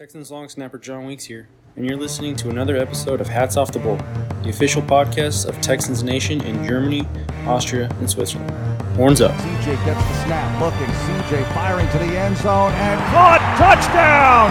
[0.00, 3.70] Texans long snapper John Weeks here, and you're listening to another episode of Hats Off
[3.70, 3.98] the Bowl,
[4.42, 7.06] the official podcast of Texans Nation in Germany,
[7.44, 8.50] Austria, and Switzerland.
[8.96, 9.36] Horns up.
[9.36, 10.88] CJ gets the snap, looking.
[11.04, 13.44] CJ firing to the end zone and caught.
[13.60, 14.48] Touchdown!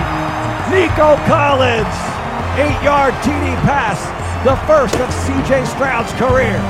[0.70, 1.98] Nico Collins,
[2.62, 4.06] eight-yard TD pass,
[4.46, 6.62] the first of CJ Stroud's career.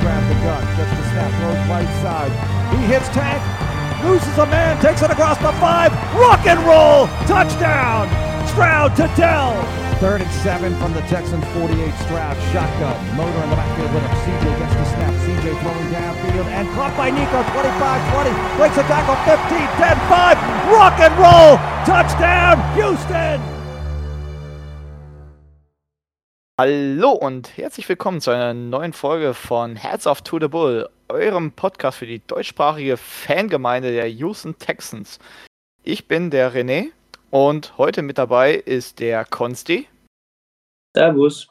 [0.00, 2.32] Stroud the gun, gets the snap, throws right side.
[2.80, 3.44] He hits tank,
[4.04, 8.08] loses a man, takes it across the five, rock and roll, touchdown!
[8.52, 9.54] Stroud to Dell.
[9.96, 11.94] Third and seven from the Texans 48.
[12.04, 14.10] Stroud shotgun, motor in the backfield with him.
[14.26, 15.14] CJ gets the snap.
[15.24, 18.56] CJ throwing downfield and caught by Nico 25-20.
[18.58, 20.36] Breaks a tackle 15, 10, 5.
[20.74, 21.56] Rock and roll,
[21.86, 23.40] touchdown, Houston.
[26.58, 31.52] Hallo und herzlich willkommen zu einer neuen Folge von Heads Off to the Bull, eurem
[31.52, 35.18] Podcast für die deutschsprachige Fangemeinde der Houston Texans.
[35.84, 36.90] Ich bin der René
[37.30, 39.88] und heute mit dabei ist der Konsti
[40.96, 41.48] Servus.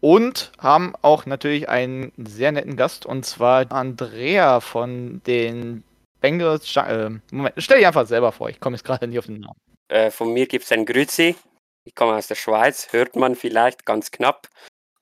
[0.00, 5.82] und haben auch natürlich einen sehr netten Gast und zwar Andrea von den
[6.20, 6.76] Bengals.
[6.76, 9.58] Äh, Moment, stell dich einfach selber vor, ich komme jetzt gerade nicht auf den Namen.
[9.88, 11.36] Äh, von mir gibt es ein Grüezi.
[11.84, 14.48] Ich komme aus der Schweiz, hört man vielleicht ganz knapp.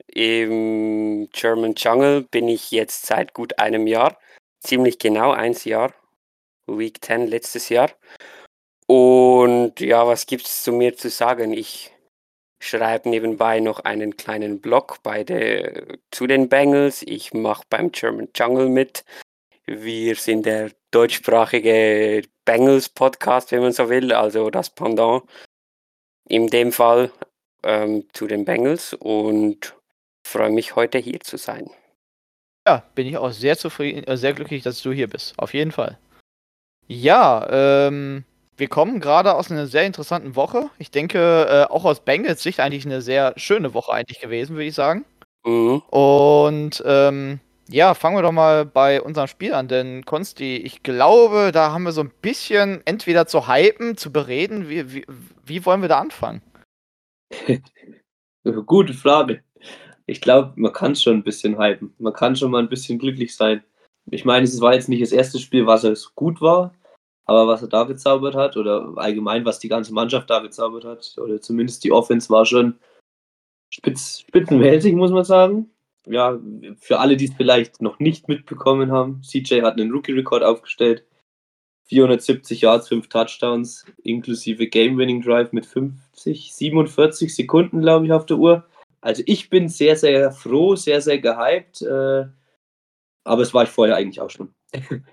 [0.09, 4.19] Im German Jungle bin ich jetzt seit gut einem Jahr,
[4.61, 5.93] ziemlich genau eins Jahr,
[6.67, 7.91] Week 10 letztes Jahr.
[8.87, 11.53] Und ja, was gibt es zu mir zu sagen?
[11.53, 11.93] Ich
[12.61, 17.03] schreibe nebenbei noch einen kleinen Blog bei der, zu den Bengals.
[17.03, 19.05] Ich mache beim German Jungle mit.
[19.67, 25.25] Wir sind der deutschsprachige Bengals Podcast, wenn man so will, also das Pendant
[26.29, 27.11] in dem Fall
[27.65, 29.76] ähm, zu den Bengals und
[30.27, 31.71] freue mich heute hier zu sein.
[32.67, 35.39] Ja, bin ich auch sehr zufrieden, äh, sehr glücklich, dass du hier bist.
[35.39, 35.99] Auf jeden Fall.
[36.89, 38.25] Ja, ähm,
[38.57, 40.71] wir kommen gerade aus einer sehr interessanten Woche.
[40.79, 44.67] Ich denke, äh, auch aus Bengals Sicht eigentlich eine sehr schöne Woche eigentlich gewesen, würde
[44.67, 45.05] ich sagen.
[45.45, 45.83] Mhm.
[45.91, 51.51] Und ähm, ja, fangen wir doch mal bei unserem Spiel an, denn Konsti, ich glaube,
[51.53, 54.69] da haben wir so ein bisschen entweder zu hypen, zu bereden.
[54.69, 55.07] Wie, wie,
[55.45, 56.43] wie wollen wir da anfangen?
[58.67, 59.43] Gute Frage.
[60.07, 61.95] Ich glaube, man kann schon ein bisschen hypen.
[61.99, 63.63] Man kann schon mal ein bisschen glücklich sein.
[64.11, 66.73] Ich meine, es war jetzt nicht das erste Spiel, was es gut war,
[67.25, 71.17] aber was er da gezaubert hat, oder allgemein, was die ganze Mannschaft da gezaubert hat,
[71.19, 72.79] oder zumindest die Offense war schon
[73.75, 75.71] spitz, spitzenmäßig, muss man sagen.
[76.07, 76.39] Ja,
[76.79, 81.05] für alle, die es vielleicht noch nicht mitbekommen haben, CJ hat einen Rookie-Rekord aufgestellt.
[81.89, 88.39] 470 Yards, 5 Touchdowns, inklusive Game-Winning Drive mit 50, 47 Sekunden, glaube ich, auf der
[88.39, 88.65] Uhr.
[89.01, 91.83] Also ich bin sehr, sehr froh, sehr, sehr gehypt.
[91.83, 92.27] Äh,
[93.27, 94.55] aber es war ich vorher eigentlich auch schon.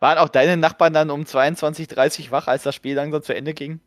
[0.00, 3.54] Waren auch deine Nachbarn dann um 22.30 Uhr wach, als das Spiel langsam zu Ende
[3.54, 3.80] ging?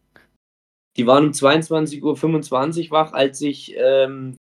[0.97, 4.35] Die waren um 22.25 Uhr wach, als ich, ähm,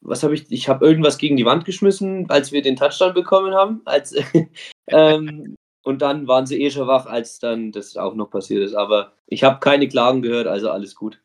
[0.00, 3.54] was habe ich, ich habe irgendwas gegen die Wand geschmissen, als wir den Touchdown bekommen
[3.54, 3.82] haben.
[3.84, 4.14] Als,
[4.88, 8.74] ähm, und dann waren sie eh schon wach, als dann das auch noch passiert ist.
[8.74, 11.20] Aber ich habe keine Klagen gehört, also alles gut.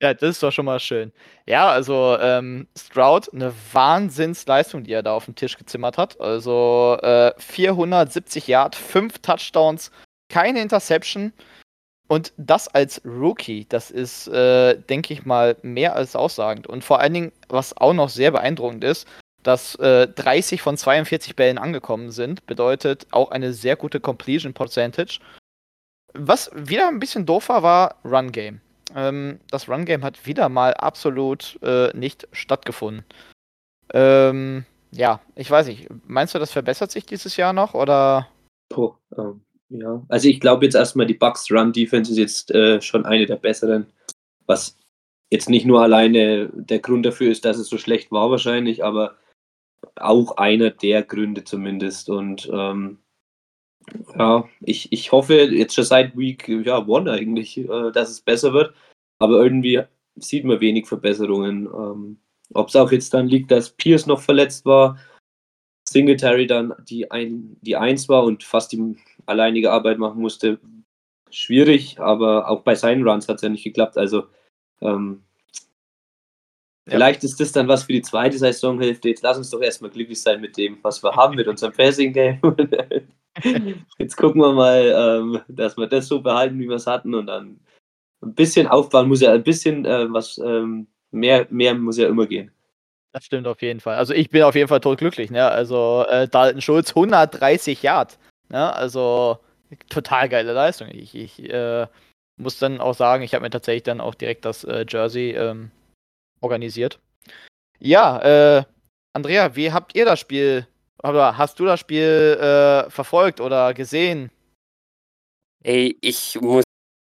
[0.00, 1.12] Ja, das ist doch schon mal schön.
[1.46, 6.20] Ja, also ähm, Stroud, eine Wahnsinnsleistung, die er da auf den Tisch gezimmert hat.
[6.20, 9.90] Also äh, 470 Yard, 5 Touchdowns,
[10.28, 11.32] keine Interception.
[12.06, 16.66] Und das als Rookie, das ist, äh, denke ich mal, mehr als aussagend.
[16.68, 19.06] Und vor allen Dingen, was auch noch sehr beeindruckend ist,
[19.42, 25.18] dass äh, 30 von 42 Bällen angekommen sind, bedeutet auch eine sehr gute Completion Percentage.
[26.14, 28.60] Was wieder ein bisschen doof war, war Run Game.
[28.94, 33.04] Ähm, das Run Game hat wieder mal absolut äh, nicht stattgefunden.
[33.92, 35.88] Ähm, ja, ich weiß nicht.
[36.06, 38.28] Meinst du, das verbessert sich dieses Jahr noch oder?
[38.70, 42.80] Puh, ähm, ja, also ich glaube jetzt erstmal, die Bucks Run Defense ist jetzt äh,
[42.80, 43.86] schon eine der besseren.
[44.46, 44.76] Was
[45.30, 49.16] jetzt nicht nur alleine der Grund dafür ist, dass es so schlecht war wahrscheinlich, aber
[49.96, 52.08] auch einer der Gründe zumindest.
[52.08, 52.98] Und ähm,
[54.18, 58.52] ja, ich, ich hoffe jetzt schon seit Week ja, One eigentlich, äh, dass es besser
[58.52, 58.74] wird.
[59.18, 59.82] Aber irgendwie
[60.16, 61.66] sieht man wenig Verbesserungen.
[61.66, 62.18] Ähm,
[62.54, 64.98] Ob es auch jetzt dann liegt, dass Pierce noch verletzt war,
[65.88, 68.96] Singletary dann die, ein, die Eins war und fast die
[69.26, 70.58] alleinige Arbeit machen musste,
[71.30, 71.98] schwierig.
[72.00, 73.96] Aber auch bei seinen Runs hat es ja nicht geklappt.
[73.98, 74.26] Also
[74.80, 75.22] ähm,
[76.86, 76.94] Ja.
[76.94, 79.08] Vielleicht ist das dann was für die zweite Saisonhälfte.
[79.10, 82.12] Jetzt lass uns doch erstmal glücklich sein mit dem, was wir haben mit unserem Passing
[82.12, 82.40] Game.
[83.98, 87.26] Jetzt gucken wir mal, ähm, dass wir das so behalten, wie wir es hatten und
[87.26, 87.60] dann
[88.22, 92.26] ein bisschen aufbauen muss ja ein bisschen äh, was ähm, mehr, mehr muss ja immer
[92.26, 92.50] gehen.
[93.12, 93.96] Das stimmt auf jeden Fall.
[93.96, 95.48] Also ich bin auf jeden Fall totglücklich, ne?
[95.48, 98.18] Also äh, Dalton Schulz 130 Yard.
[98.48, 98.72] Ne?
[98.74, 99.38] Also
[99.88, 100.88] total geile Leistung.
[100.90, 101.86] Ich, ich äh,
[102.36, 105.70] muss dann auch sagen, ich habe mir tatsächlich dann auch direkt das äh, Jersey ähm,
[106.40, 106.98] organisiert.
[107.78, 108.64] Ja, äh,
[109.12, 110.66] Andrea, wie habt ihr das Spiel,
[111.02, 114.30] oder hast du das Spiel äh, verfolgt oder gesehen?
[115.64, 116.64] Ey, ich muss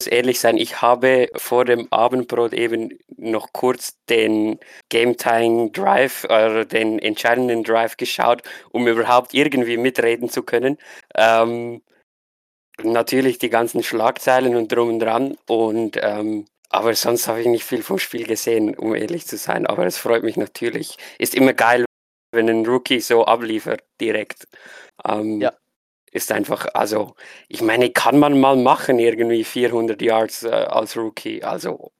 [0.07, 4.59] ehrlich sein, ich habe vor dem Abendbrot eben noch kurz den
[4.89, 10.77] Game Time Drive oder den entscheidenden Drive geschaut, um überhaupt irgendwie mitreden zu können.
[11.15, 11.81] Ähm,
[12.81, 17.63] natürlich die ganzen Schlagzeilen und drum und dran und ähm, aber sonst habe ich nicht
[17.63, 19.65] viel vom Spiel gesehen, um ehrlich zu sein.
[19.65, 20.97] Aber es freut mich natürlich.
[21.17, 21.85] Ist immer geil,
[22.31, 24.47] wenn ein Rookie so abliefert direkt.
[25.05, 25.53] Ähm, Ja.
[26.11, 27.15] Ist einfach, also,
[27.49, 31.43] ich meine, kann man mal machen, irgendwie 400 Yards äh, als Rookie.
[31.43, 31.91] Also,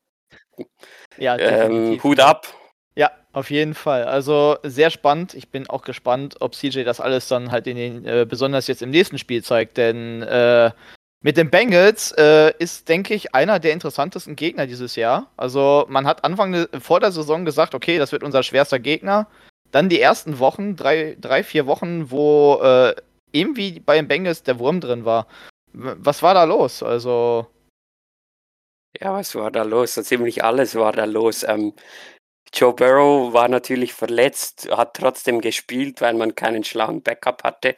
[1.18, 2.02] Ja, ähm.
[2.04, 2.48] Hut ab.
[2.96, 4.04] Ja, auf jeden Fall.
[4.06, 5.34] Also sehr spannend.
[5.34, 8.81] Ich bin auch gespannt, ob CJ das alles dann halt in den, äh, besonders jetzt
[8.81, 10.72] im nächsten Spiel zeigt, denn äh,
[11.22, 15.31] mit den Bengals äh, ist, denke ich, einer der interessantesten Gegner dieses Jahr.
[15.38, 19.28] Also man hat Anfang vor der Saison gesagt, okay, das wird unser schwerster Gegner.
[19.71, 22.95] Dann die ersten Wochen, drei, drei vier Wochen, wo äh,
[23.31, 25.27] irgendwie bei den Bengals der Wurm drin war.
[25.74, 26.81] Was war da los?
[26.81, 27.48] Also
[29.00, 29.94] Ja, was war da los?
[29.94, 31.44] So ziemlich alles war da los.
[31.44, 31.74] Ähm,
[32.54, 37.75] Joe Burrow war natürlich verletzt, hat trotzdem gespielt, weil man keinen schlauen Backup hatte.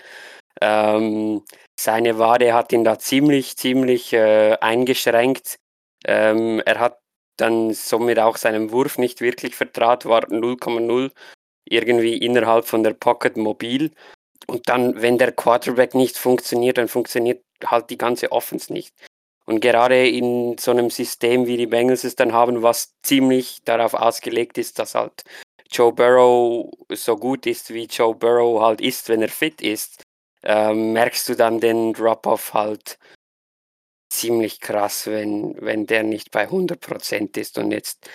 [0.61, 1.43] Ähm,
[1.79, 5.57] seine Wade hat ihn da ziemlich, ziemlich äh, eingeschränkt.
[6.05, 6.99] Ähm, er hat
[7.37, 11.11] dann somit auch seinen Wurf nicht wirklich vertraut, war 0,0
[11.71, 13.91] irgendwie innerhalb von der Pocket mobil.
[14.47, 18.93] Und dann, wenn der Quarterback nicht funktioniert, dann funktioniert halt die ganze Offense nicht.
[19.45, 23.93] Und gerade in so einem System, wie die Bengals es dann haben, was ziemlich darauf
[23.93, 25.23] ausgelegt ist, dass halt
[25.71, 30.03] Joe Burrow so gut ist, wie Joe Burrow halt ist, wenn er fit ist,
[30.43, 32.97] ähm, merkst du dann den Drop-off halt
[34.11, 37.57] ziemlich krass, wenn, wenn der nicht bei 100% ist.
[37.57, 38.09] Und jetzt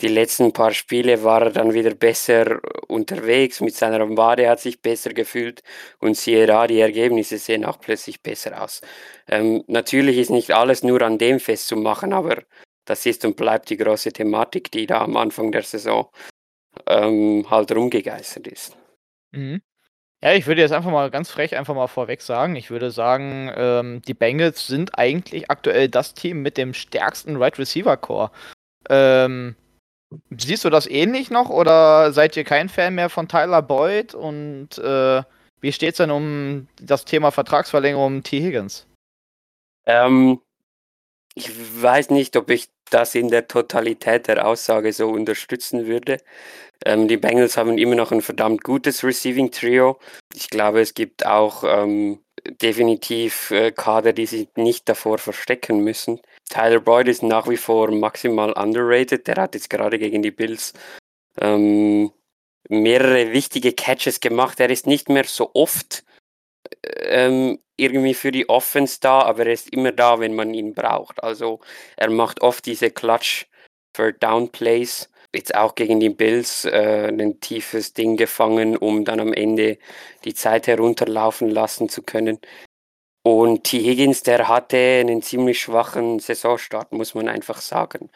[0.00, 4.82] die letzten paar Spiele war er dann wieder besser unterwegs mit seiner Wade, hat sich
[4.82, 5.62] besser gefühlt
[6.00, 8.80] und siehe da, die Ergebnisse sehen auch plötzlich besser aus.
[9.28, 12.42] Ähm, natürlich ist nicht alles nur an dem festzumachen, aber
[12.84, 16.10] das ist und bleibt die große Thematik, die da am Anfang der Saison
[16.86, 18.76] ähm, halt rumgegeistert ist.
[19.32, 19.62] Mhm.
[20.26, 22.56] Ja, ich würde jetzt einfach mal ganz frech einfach mal vorweg sagen.
[22.56, 27.56] Ich würde sagen, ähm, die Bengals sind eigentlich aktuell das Team mit dem stärksten Right
[27.60, 28.32] Receiver Core.
[28.90, 29.54] Ähm,
[30.36, 34.16] siehst du das ähnlich noch oder seid ihr kein Fan mehr von Tyler Boyd?
[34.16, 35.22] Und äh,
[35.60, 38.42] wie steht's denn um das Thema Vertragsverlängerung T.
[38.42, 38.88] Higgins?
[39.86, 40.40] Ähm,
[41.36, 41.50] ich
[41.82, 46.18] weiß nicht, ob ich das in der Totalität der Aussage so unterstützen würde.
[46.84, 49.98] Ähm, die Bengals haben immer noch ein verdammt gutes Receiving Trio.
[50.34, 52.20] Ich glaube, es gibt auch ähm,
[52.62, 56.20] definitiv äh, Kader, die sich nicht davor verstecken müssen.
[56.48, 59.26] Tyler Boyd ist nach wie vor maximal underrated.
[59.26, 60.72] Der hat jetzt gerade gegen die Bills
[61.38, 62.12] ähm,
[62.70, 64.58] mehrere wichtige Catches gemacht.
[64.58, 66.05] Er ist nicht mehr so oft
[66.82, 71.22] ähm, irgendwie für die Offense da, aber er ist immer da, wenn man ihn braucht.
[71.22, 71.60] Also
[71.96, 73.46] er macht oft diese Clutch
[73.94, 75.10] für Down Plays.
[75.34, 79.78] Jetzt auch gegen die Bills äh, ein tiefes Ding gefangen, um dann am Ende
[80.24, 82.38] die Zeit herunterlaufen lassen zu können.
[83.22, 83.80] Und T.
[83.80, 88.08] Higgins, der hatte einen ziemlich schwachen Saisonstart, muss man einfach sagen.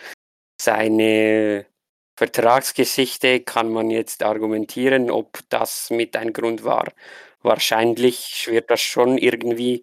[0.62, 1.67] Seine
[2.16, 6.92] Vertragsgeschichte kann man jetzt argumentieren, ob das mit ein Grund war.
[7.42, 9.82] Wahrscheinlich schwirrt das schon irgendwie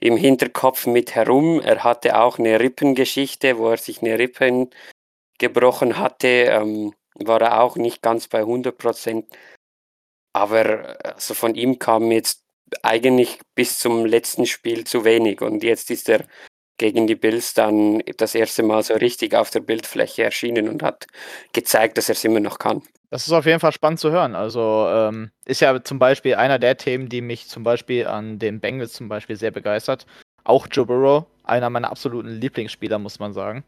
[0.00, 1.60] im Hinterkopf mit herum.
[1.60, 4.70] Er hatte auch eine Rippengeschichte, wo er sich eine Rippen
[5.38, 9.26] gebrochen hatte, ähm, war er auch nicht ganz bei 100 Prozent.
[10.32, 12.44] Aber also von ihm kam jetzt
[12.82, 15.40] eigentlich bis zum letzten Spiel zu wenig.
[15.40, 16.26] Und jetzt ist er
[16.78, 21.06] gegen die Bills dann das erste Mal so richtig auf der Bildfläche erschienen und hat
[21.52, 22.82] gezeigt, dass er es immer noch kann.
[23.10, 24.34] Das ist auf jeden Fall spannend zu hören.
[24.34, 28.60] Also ähm, ist ja zum Beispiel einer der Themen, die mich zum Beispiel an den
[28.60, 30.06] Bengals zum Beispiel sehr begeistert.
[30.42, 33.64] Auch Joe Burrow, einer meiner absoluten Lieblingsspieler, muss man sagen.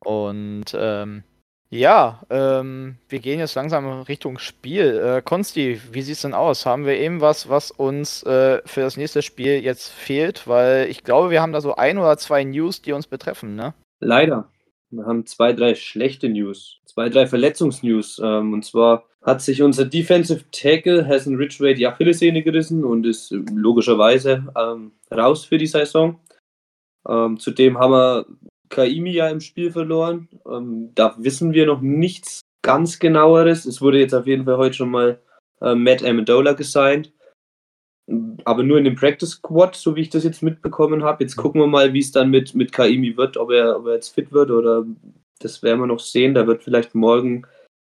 [0.00, 1.24] Und ähm,
[1.72, 4.98] ja, ähm, wir gehen jetzt langsam Richtung Spiel.
[4.98, 6.66] Äh, Konsti, wie sieht's denn aus?
[6.66, 10.48] Haben wir eben was, was uns äh, für das nächste Spiel jetzt fehlt?
[10.48, 13.72] Weil ich glaube, wir haben da so ein oder zwei News, die uns betreffen, ne?
[14.00, 14.50] Leider.
[14.90, 16.80] Wir haben zwei, drei schlechte News.
[16.86, 18.20] Zwei, drei Verletzungsnews.
[18.22, 23.30] Ähm, und zwar hat sich unser Defensive Tackle Hassan Ridgway die Achillessehne gerissen und ist
[23.30, 26.18] äh, logischerweise ähm, raus für die Saison.
[27.08, 28.26] Ähm, zudem haben wir
[28.70, 30.28] Kaimi ja im Spiel verloren.
[30.50, 33.66] Ähm, da wissen wir noch nichts ganz genaueres.
[33.66, 35.20] Es wurde jetzt auf jeden Fall heute schon mal
[35.60, 37.12] äh, Matt Amendola gesigned.
[38.44, 41.22] aber nur in dem Practice Squad, so wie ich das jetzt mitbekommen habe.
[41.24, 43.94] Jetzt gucken wir mal, wie es dann mit, mit Kaimi wird, ob er, ob er
[43.94, 44.84] jetzt fit wird oder
[45.40, 46.34] das werden wir noch sehen.
[46.34, 47.46] Da wird vielleicht morgen,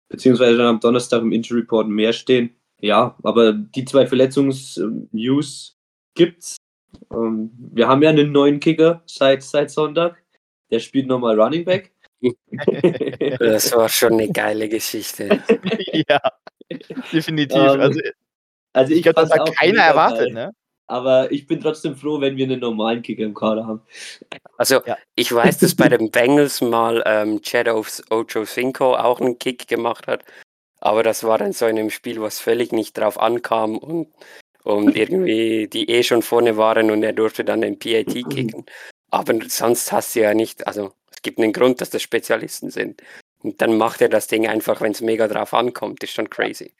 [0.09, 2.55] beziehungsweise dann am Donnerstag im Injury Report mehr stehen.
[2.81, 5.75] Ja, aber die zwei Verletzungs-News
[6.15, 6.57] gibt's.
[7.11, 10.24] Ähm, wir haben ja einen neuen Kicker seit, seit Sonntag.
[10.71, 11.91] Der spielt nochmal Running Back.
[13.39, 15.39] Das war schon eine geile Geschichte.
[16.09, 16.19] ja,
[17.11, 17.57] definitiv.
[17.57, 17.99] Ähm, also,
[18.73, 20.51] Also ich ich glaube, das hat auch keiner erwartet, ne?
[20.87, 23.81] Aber ich bin trotzdem froh, wenn wir einen normalen Kicker im Kader haben.
[24.57, 24.97] Also, Ja.
[25.15, 30.07] ich weiß, dass bei den Bengals mal ähm, Chad Ocho Cinco auch einen Kick gemacht
[30.07, 30.23] hat.
[30.79, 34.07] Aber das war dann so in einem Spiel, was völlig nicht drauf ankam und,
[34.63, 38.65] und irgendwie die eh schon vorne waren und er durfte dann den PAT kicken.
[39.15, 43.01] Aber sonst hast du ja nicht, also es gibt einen Grund, dass das Spezialisten sind.
[43.43, 46.03] Und dann macht er das Ding einfach, wenn es mega drauf ankommt.
[46.03, 46.73] Ist schon crazy.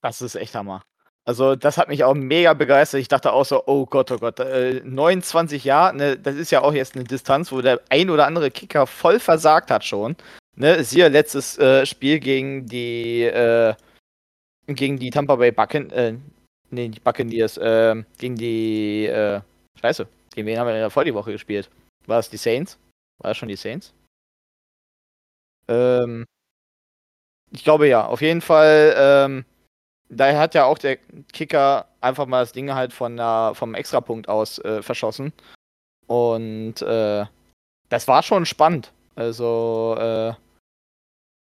[0.00, 0.82] Das ist echt Hammer.
[1.24, 3.00] Also, das hat mich auch mega begeistert.
[3.00, 6.62] Ich dachte auch so, oh Gott, oh Gott, äh, 29 Jahre, ne, das ist ja
[6.62, 10.14] auch jetzt eine Distanz, wo der ein oder andere Kicker voll versagt hat schon.
[10.56, 13.74] Ne, siehe letztes äh, Spiel gegen die, äh,
[14.68, 16.14] gegen die Tampa Bay Buccan, äh,
[16.70, 19.40] nee, nicht Buccaneers, äh, gegen die, äh,
[19.80, 21.68] scheiße, gegen wen haben wir denn vor die Woche gespielt?
[22.10, 22.76] War es die Saints?
[23.18, 23.94] War es schon die Saints?
[25.68, 26.26] Ähm,
[27.52, 29.44] ich glaube ja, auf jeden Fall, ähm,
[30.08, 30.96] daher hat ja auch der
[31.32, 35.32] Kicker einfach mal das Ding halt von der, vom Extrapunkt aus äh, verschossen.
[36.08, 37.26] Und äh,
[37.90, 38.92] das war schon spannend.
[39.14, 40.32] Also, äh,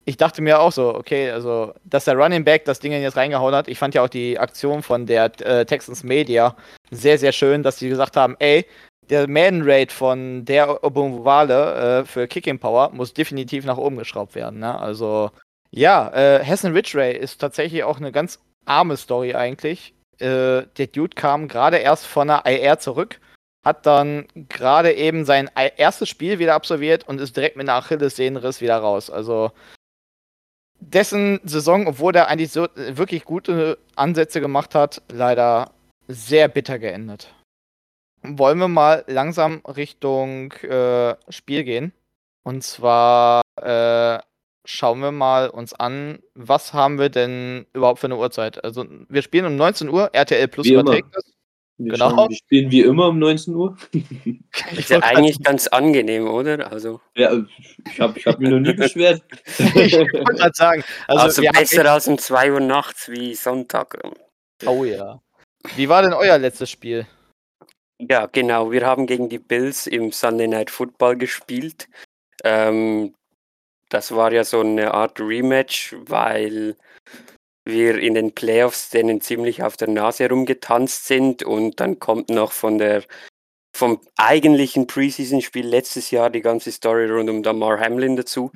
[0.07, 3.55] ich dachte mir auch so, okay, also, dass der Running Back das Ding jetzt reingehauen
[3.55, 3.69] hat.
[3.69, 6.57] Ich fand ja auch die Aktion von der äh, Texans Media
[6.91, 8.65] sehr, sehr schön, dass sie gesagt haben, ey,
[9.11, 14.35] der Man Rate von der Obumwale äh, für Kicking Power muss definitiv nach oben geschraubt
[14.35, 14.61] werden.
[14.61, 14.79] Ne?
[14.79, 15.31] Also,
[15.71, 19.95] ja, äh, Hessen Ridgeway ist tatsächlich auch eine ganz arme Story eigentlich.
[20.19, 23.21] Äh, der Dude kam gerade erst von der IR zurück,
[23.65, 28.61] hat dann gerade eben sein erstes Spiel wieder absolviert und ist direkt mit einer Achillessehnenriss
[28.61, 29.11] wieder raus.
[29.11, 29.53] Also
[30.81, 35.71] dessen Saison, obwohl er eigentlich so äh, wirklich gute Ansätze gemacht hat, leider
[36.09, 37.35] sehr bitter geendet.
[38.38, 41.92] Wollen wir mal langsam Richtung äh, Spiel gehen?
[42.42, 44.18] Und zwar äh,
[44.64, 48.62] schauen wir mal uns an, was haben wir denn überhaupt für eine Uhrzeit?
[48.64, 50.83] Also wir spielen um 19 Uhr, RTL Plus Wie immer.
[50.83, 51.25] überträgt das.
[51.78, 52.09] Wir, Genau.
[52.11, 53.76] schauen, wir spielen wie immer um 19 Uhr.
[54.76, 56.73] Ist ja eigentlich ganz angenehm, oder?
[56.73, 57.33] Also, Ja,
[57.85, 59.23] ich habe ich hab mich noch nie beschwert.
[59.59, 63.35] ich wollte gerade sagen, also, also, wir haben besser als um 2 Uhr nachts wie
[63.35, 63.99] Sonntag.
[64.64, 65.21] oh ja.
[65.75, 67.06] Wie war denn euer letztes Spiel?
[67.99, 68.71] Ja, genau.
[68.71, 71.88] Wir haben gegen die Bills im Sunday Night Football gespielt.
[72.45, 73.15] Ähm,
[73.91, 76.76] das war ja so eine Art Rematch, weil
[77.67, 82.53] wir in den Playoffs denen ziemlich auf der Nase rumgetanzt sind und dann kommt noch
[82.53, 83.05] von der
[83.76, 88.53] vom eigentlichen Preseason-Spiel letztes Jahr die ganze Story rund um Damar Hamlin dazu,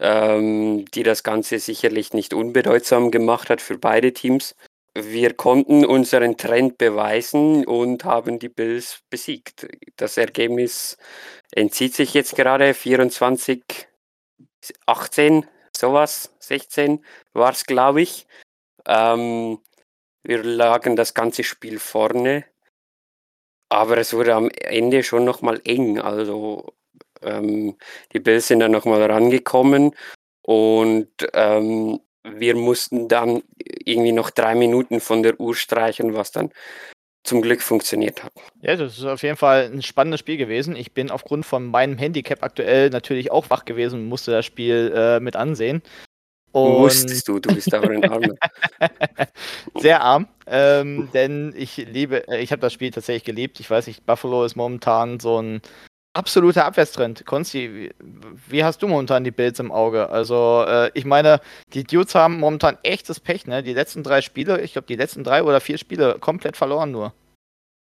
[0.00, 4.56] ähm, die das Ganze sicherlich nicht unbedeutsam gemacht hat für beide Teams.
[5.00, 9.68] Wir konnten unseren Trend beweisen und haben die Bills besiegt.
[9.96, 10.98] Das Ergebnis
[11.52, 13.62] entzieht sich jetzt gerade 24,
[14.86, 18.26] 18, sowas, 16 war es, glaube ich.
[18.86, 19.60] Ähm,
[20.24, 22.44] wir lagen das ganze Spiel vorne,
[23.68, 26.00] aber es wurde am Ende schon nochmal eng.
[26.00, 26.74] Also
[27.22, 27.76] ähm,
[28.12, 29.94] die Bills sind dann nochmal rangekommen
[30.42, 32.00] und ähm,
[32.36, 33.42] wir mussten dann
[33.84, 36.50] irgendwie noch drei Minuten von der Uhr streichen, was dann
[37.24, 38.32] zum Glück funktioniert hat.
[38.62, 40.76] Ja, das ist auf jeden Fall ein spannendes Spiel gewesen.
[40.76, 44.92] Ich bin aufgrund von meinem Handicap aktuell natürlich auch wach gewesen und musste das Spiel
[44.94, 45.82] äh, mit ansehen.
[46.52, 48.34] Und Musstest du, du bist aber ein Armer.
[49.76, 53.60] sehr arm, ähm, denn ich liebe, äh, ich habe das Spiel tatsächlich geliebt.
[53.60, 55.60] Ich weiß nicht, Buffalo ist momentan so ein
[56.18, 57.24] absoluter Abwärtstrend.
[57.24, 57.90] Konsti,
[58.48, 60.10] wie, hast du momentan die Bills im Auge?
[60.10, 61.40] Also, äh, ich meine,
[61.74, 63.62] die Dudes haben momentan echtes Pech, ne?
[63.62, 67.12] Die letzten drei Spiele, ich glaube, die letzten drei oder vier Spiele komplett verloren nur.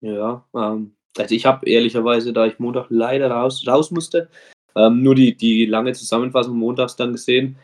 [0.02, 4.30] Ja, ähm, also ich habe ehrlicherweise, da ich Montag leider raus, raus musste,
[4.76, 7.58] ähm, nur die, die lange Zusammenfassung montags dann gesehen.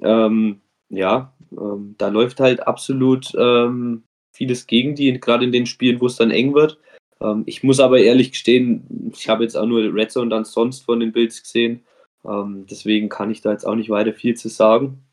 [0.00, 6.00] Ähm, ja, ähm, da läuft halt absolut ähm, vieles gegen die, gerade in den Spielen,
[6.00, 6.78] wo es dann eng wird.
[7.22, 10.80] Ähm, ich muss aber ehrlich gestehen, ich habe jetzt auch nur Red Zone dann sonst
[10.80, 11.84] von den Bills gesehen.
[12.24, 15.04] Ähm, deswegen kann ich da jetzt auch nicht weiter viel zu sagen.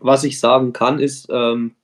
[0.00, 1.76] Was ich sagen kann, ist, ähm,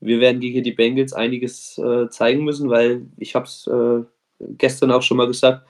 [0.00, 4.02] wir werden gegen die Bengals einiges äh, zeigen müssen, weil ich habe es äh,
[4.56, 5.66] gestern auch schon mal gesagt,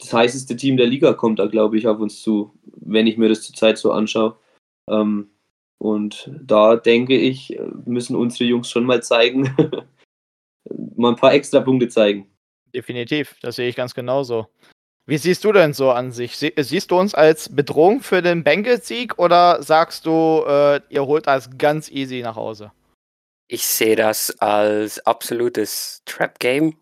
[0.00, 3.28] das heißeste Team der Liga kommt da, glaube ich, auf uns zu, wenn ich mir
[3.28, 4.36] das zurzeit so anschaue.
[4.88, 5.30] Ähm,
[5.78, 9.54] und da denke ich, müssen unsere Jungs schon mal zeigen,
[10.96, 12.26] mal ein paar extra Punkte zeigen.
[12.74, 14.48] Definitiv, das sehe ich ganz genauso.
[15.06, 16.36] Wie siehst du denn so an sich?
[16.36, 21.26] Sie siehst du uns als Bedrohung für den Bengals-Sieg oder sagst du, äh, ihr holt
[21.26, 22.72] das ganz easy nach Hause?
[23.48, 26.76] Ich sehe das als absolutes Trap-Game,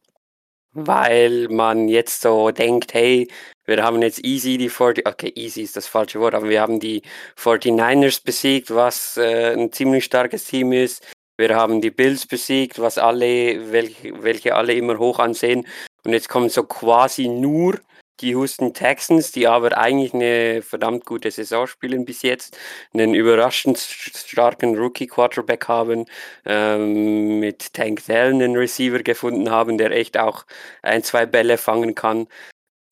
[0.73, 3.29] weil man jetzt so denkt, hey,
[3.65, 6.81] wir haben jetzt easy die 40, okay, easy ist das falsche Wort, aber wir haben
[6.81, 7.03] die
[7.39, 11.07] 49ers besiegt, was äh, ein ziemlich starkes Team ist.
[11.39, 15.67] Wir haben die Bills besiegt, was alle, welche, welche alle immer hoch ansehen.
[16.05, 17.81] Und jetzt kommen so quasi nur
[18.21, 22.57] die Houston Texans, die aber eigentlich eine verdammt gute Saison spielen bis jetzt,
[22.95, 26.07] einen überraschend starken Rookie-Quarterback haben,
[26.47, 30.47] ähm, mit Tank Dell einen Receiver gefunden haben, der echt auch
[30.83, 32.27] ein, zwei Bälle fangen kann.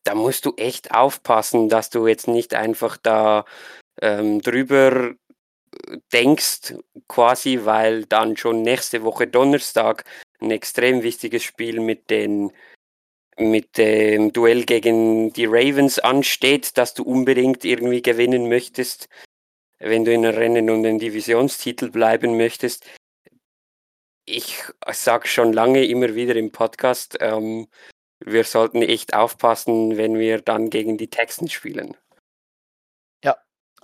[0.05, 3.47] Da musst du echt aufpassen, dass du jetzt nicht einfach da
[4.03, 5.15] ähm, drüber
[6.13, 6.75] denkst,
[7.09, 10.05] quasi, weil dann schon nächste Woche Donnerstag
[10.41, 12.53] ein extrem wichtiges Spiel mit den
[13.37, 19.09] mit dem Duell gegen die Ravens ansteht, dass du unbedingt irgendwie gewinnen möchtest,
[19.81, 22.87] wenn du in einem Rennen um den Divisionstitel bleiben möchtest.
[24.25, 24.63] Ich
[24.93, 27.67] sage schon lange immer wieder im Podcast, ähm,
[28.21, 31.97] wir sollten echt aufpassen, wenn wir dann gegen die Texans spielen.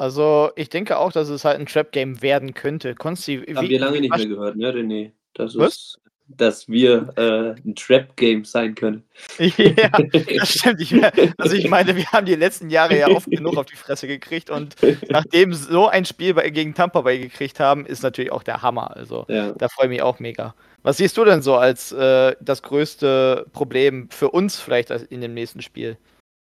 [0.01, 2.95] Also, ich denke auch, dass es halt ein Trap-Game werden könnte.
[2.95, 5.11] Konsti, Haben wie, wir lange nicht mehr gehört, ne, René?
[5.35, 5.75] Das Was?
[5.75, 9.05] ist, dass wir äh, ein Trap-Game sein können.
[9.39, 9.91] ja,
[10.39, 10.81] das stimmt.
[10.81, 10.95] Ich,
[11.37, 14.49] also ich meine, wir haben die letzten Jahre ja oft genug auf die Fresse gekriegt
[14.49, 14.75] und
[15.11, 18.97] nachdem so ein Spiel bei, gegen Tampa Bay gekriegt haben, ist natürlich auch der Hammer.
[18.97, 19.53] Also Ja.
[19.53, 20.55] da freue ich mich auch mega.
[20.83, 25.35] Was siehst du denn so als äh, das größte Problem für uns vielleicht in dem
[25.35, 25.99] nächsten Spiel?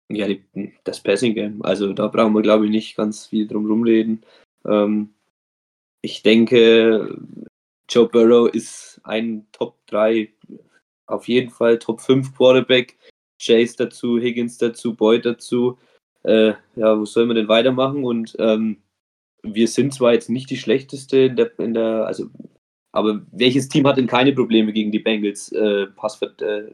[0.09, 0.43] Ja, die,
[0.83, 1.61] das Passing Game.
[1.63, 4.23] Also da brauchen wir, glaube ich, nicht ganz viel drum rumreden.
[4.65, 5.13] Ähm,
[6.01, 7.17] ich denke,
[7.89, 10.31] Joe Burrow ist ein Top 3,
[11.07, 12.97] auf jeden Fall Top 5 Quarterback.
[13.41, 15.77] Chase dazu, Higgins dazu, Boyd dazu.
[16.23, 18.03] Äh, ja, wo soll man denn weitermachen?
[18.03, 18.77] Und ähm,
[19.43, 22.29] wir sind zwar jetzt nicht die schlechteste in der, in der, also,
[22.91, 26.71] aber welches Team hat denn keine Probleme gegen die Bengals äh, Passwort äh,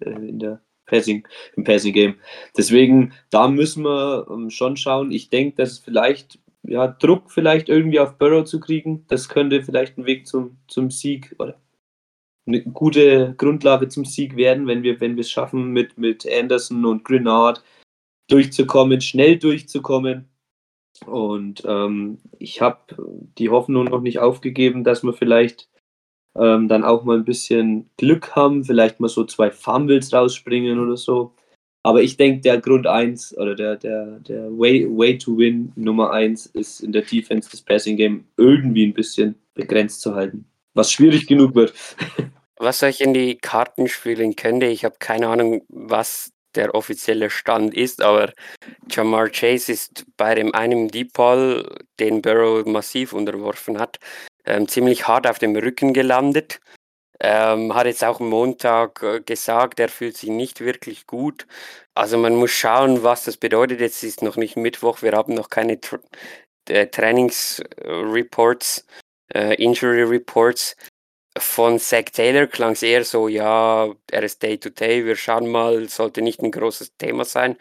[0.00, 2.16] äh, in der Passing, im Passing Game?
[2.56, 5.12] Deswegen, da müssen wir ähm, schon schauen.
[5.12, 9.98] Ich denke, dass vielleicht, ja, Druck vielleicht irgendwie auf Burrow zu kriegen, das könnte vielleicht
[9.98, 11.60] ein Weg zum, zum Sieg oder
[12.46, 17.04] eine gute Grundlage zum Sieg werden, wenn wir, wenn es schaffen, mit, mit Anderson und
[17.04, 17.64] Grenard
[18.28, 20.28] durchzukommen, schnell durchzukommen.
[21.06, 22.78] Und ähm, ich habe
[23.38, 25.68] die Hoffnung noch nicht aufgegeben, dass wir vielleicht
[26.36, 30.96] ähm, dann auch mal ein bisschen Glück haben, vielleicht mal so zwei Fumbles rausspringen oder
[30.96, 31.32] so.
[31.82, 36.12] Aber ich denke, der Grund 1 oder der, der, der way, way to win Nummer
[36.12, 40.46] 1 ist in der Defense das Passing Game irgendwie ein bisschen begrenzt zu halten.
[40.72, 41.74] Was schwierig genug wird.
[42.56, 47.74] Was euch in die Karten spielen könnte, ich habe keine Ahnung, was der offizielle Stand
[47.74, 48.32] ist, aber
[48.88, 51.68] Jamar Chase ist bei dem einen Deep Ball,
[51.98, 53.98] den Burrow massiv unterworfen hat,
[54.46, 56.60] ähm, ziemlich hart auf dem Rücken gelandet.
[57.20, 61.46] Ähm, hat jetzt auch Montag äh, gesagt, er fühlt sich nicht wirklich gut.
[61.94, 63.80] Also man muss schauen, was das bedeutet.
[63.80, 65.98] Jetzt ist noch nicht Mittwoch, wir haben noch keine Tra
[66.68, 68.86] äh, Trainingsreports,
[69.34, 70.76] äh, Injury Reports.
[71.36, 76.22] Von Zach Taylor klang es eher so, ja, er ist Day-to-Day, wir schauen mal, sollte
[76.22, 77.56] nicht ein großes Thema sein.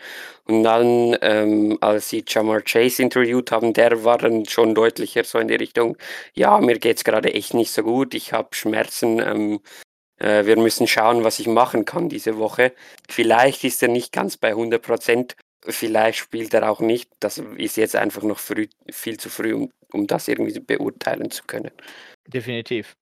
[0.46, 5.40] Und dann, ähm, als sie Jamar Chase interviewt haben, der war dann schon deutlicher so
[5.40, 5.98] in die Richtung,
[6.34, 9.60] ja, mir geht es gerade echt nicht so gut, ich habe Schmerzen, ähm,
[10.18, 12.74] äh, wir müssen schauen, was ich machen kann diese Woche.
[13.10, 17.10] Vielleicht ist er nicht ganz bei 100 Prozent, vielleicht spielt er auch nicht.
[17.20, 21.44] Das ist jetzt einfach noch früh, viel zu früh, um, um das irgendwie beurteilen zu
[21.46, 21.72] können.
[22.28, 22.96] Definitiv.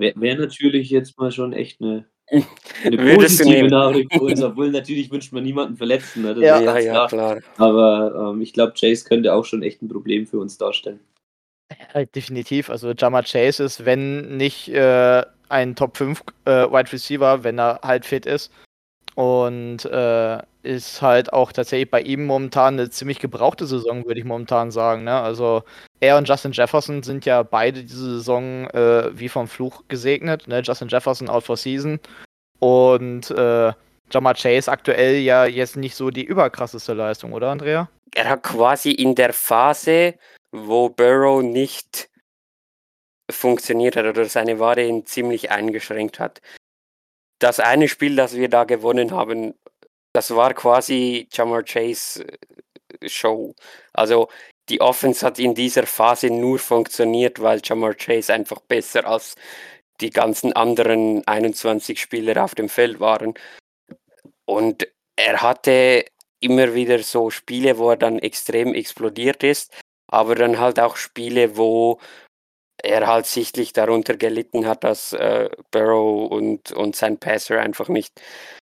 [0.00, 2.06] Wäre wär natürlich jetzt mal schon echt eine,
[2.84, 3.68] eine positive?
[3.68, 6.22] Nachricht für uns, obwohl natürlich wünscht man niemanden verletzen.
[6.22, 6.34] Ne?
[6.34, 6.56] Das Ja.
[6.58, 7.38] ist Ja, ganz ja, klar.
[7.58, 11.00] Aber ähm, ich glaube, Chase könnte auch schon echt ein Problem für uns darstellen.
[11.94, 12.70] Ja, definitiv.
[12.70, 17.80] Also Jamar Chase ist, wenn nicht äh, ein Top 5 äh, Wide Receiver, wenn er
[17.82, 18.50] halt fit ist.
[19.14, 24.26] Und äh, ist halt auch tatsächlich bei ihm momentan eine ziemlich gebrauchte Saison, würde ich
[24.26, 25.04] momentan sagen.
[25.04, 25.20] Ne?
[25.20, 25.62] Also
[26.00, 30.48] er und Justin Jefferson sind ja beide diese Saison äh, wie vom Fluch gesegnet.
[30.48, 30.60] Ne?
[30.60, 31.98] Justin Jefferson out for season.
[32.58, 33.72] Und äh,
[34.12, 37.88] Jamar Chase aktuell ja jetzt nicht so die überkrasseste Leistung, oder Andrea?
[38.14, 40.14] Er hat quasi in der Phase,
[40.50, 42.10] wo Burrow nicht
[43.30, 46.40] funktioniert hat oder seine Ware ihn ziemlich eingeschränkt hat.
[47.40, 49.54] Das eine Spiel, das wir da gewonnen haben,
[50.12, 52.24] das war quasi Jamar Chase
[53.00, 53.54] äh, Show.
[53.92, 54.28] Also
[54.68, 59.34] die Offense hat in dieser Phase nur funktioniert, weil Jamar Chase einfach besser als
[60.00, 63.34] die ganzen anderen 21 Spieler auf dem Feld waren.
[64.44, 66.04] Und er hatte
[66.40, 69.72] immer wieder so Spiele, wo er dann extrem explodiert ist,
[70.08, 72.00] aber dann halt auch Spiele, wo
[72.82, 78.20] er halt sichtlich darunter gelitten hat, dass äh, Burrow und, und sein Passer einfach nicht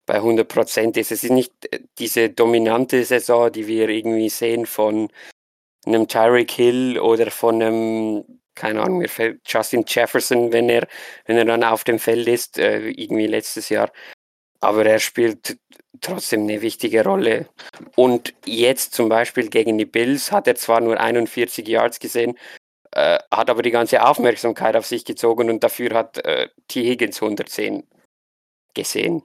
[0.07, 1.12] bei 100 Prozent ist.
[1.12, 5.09] Es ist nicht äh, diese dominante Saison, die wir irgendwie sehen von
[5.85, 9.05] einem Tyreek Hill oder von einem, keine Ahnung,
[9.47, 10.88] Justin Jefferson, wenn er,
[11.27, 13.90] wenn er dann auf dem Feld ist, äh, irgendwie letztes Jahr.
[14.61, 15.59] Aber er spielt
[16.01, 17.49] trotzdem eine wichtige Rolle.
[17.95, 22.37] Und jetzt zum Beispiel gegen die Bills hat er zwar nur 41 Yards gesehen,
[22.96, 26.82] äh, hat aber die ganze Aufmerksamkeit auf sich gezogen und dafür hat äh, T.
[26.82, 27.87] Higgins 110
[28.72, 29.22] gesehen.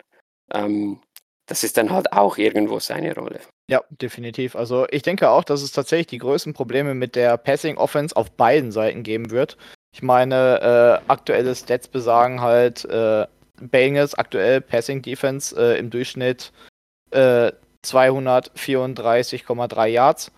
[0.53, 0.99] Ähm,
[1.45, 3.39] das ist dann halt auch irgendwo seine Rolle.
[3.69, 4.57] Ja, definitiv.
[4.57, 8.29] Also ich denke auch, dass es tatsächlich die größten Probleme mit der Passing Offense auf
[8.31, 9.55] beiden Seiten geben wird.
[9.93, 13.25] Ich meine, äh, aktuelle Stats besagen halt, äh,
[13.61, 16.51] Bengals aktuell Passing Defense äh, im Durchschnitt
[17.11, 17.53] äh,
[17.85, 20.31] 234,3 Yards.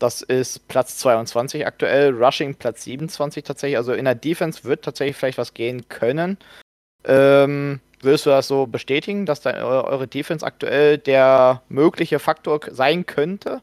[0.00, 3.76] Das ist Platz 22 aktuell, Rushing Platz 27 tatsächlich.
[3.76, 6.38] Also in der Defense wird tatsächlich vielleicht was gehen können.
[7.04, 13.04] Ähm, würdest du das so bestätigen, dass da eure Defense aktuell der mögliche Faktor sein
[13.04, 13.60] könnte?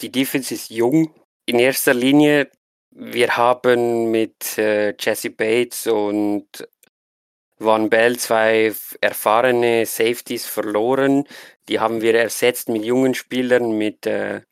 [0.00, 1.12] Die Defense ist jung.
[1.44, 2.48] In erster Linie,
[2.90, 6.68] wir haben mit äh, Jesse Bates und
[7.58, 11.26] Van Bell zwei erfahrene Safeties verloren.
[11.68, 14.42] Die haben wir ersetzt mit jungen Spielern, mit äh,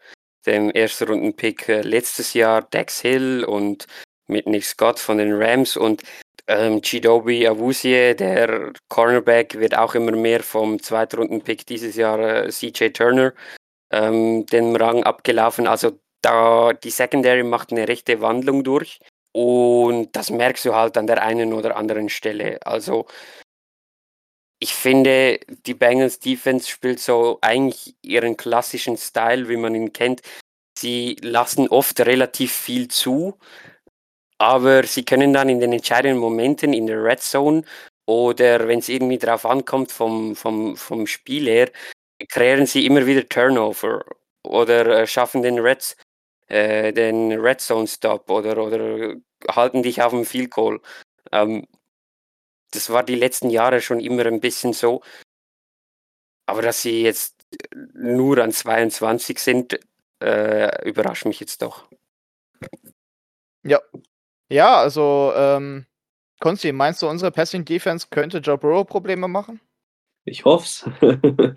[0.46, 3.86] dem ersten Rundenpick äh, letztes Jahr, Dex Hill und
[4.26, 6.02] mit Nick Scott von den Rams und
[6.46, 12.90] ähm, Chidobi Awuzie, der Cornerback, wird auch immer mehr vom Zweitrunden-Pick dieses Jahr äh, CJ
[12.90, 13.32] Turner
[13.90, 15.66] ähm, den Rang abgelaufen.
[15.66, 18.98] Also da die Secondary macht eine rechte Wandlung durch
[19.32, 22.58] und das merkst du halt an der einen oder anderen Stelle.
[22.64, 23.06] Also
[24.64, 30.22] ich finde, die Bengals Defense spielt so eigentlich ihren klassischen Style, wie man ihn kennt.
[30.78, 33.38] Sie lassen oft relativ viel zu,
[34.38, 37.64] aber sie können dann in den entscheidenden Momenten in der Red Zone
[38.06, 41.70] oder wenn es irgendwie darauf ankommt vom, vom, vom Spiel her,
[42.30, 44.02] kreieren sie immer wieder Turnover
[44.44, 45.94] oder äh, schaffen den Red,
[46.48, 49.14] äh, den Red Zone Stop oder, oder
[49.46, 50.80] halten dich auf dem Field Goal.
[51.32, 51.66] Ähm,
[52.74, 55.02] das war die letzten Jahre schon immer ein bisschen so.
[56.46, 57.34] Aber dass sie jetzt
[57.94, 59.80] nur an 22 sind,
[60.22, 61.88] äh, überrascht mich jetzt doch.
[63.62, 63.80] Ja.
[64.50, 65.86] Ja, also, ähm,
[66.40, 69.60] Konsti, meinst du, unsere Passing Defense könnte Joe Burrow Probleme machen?
[70.24, 70.90] Ich hoffe es.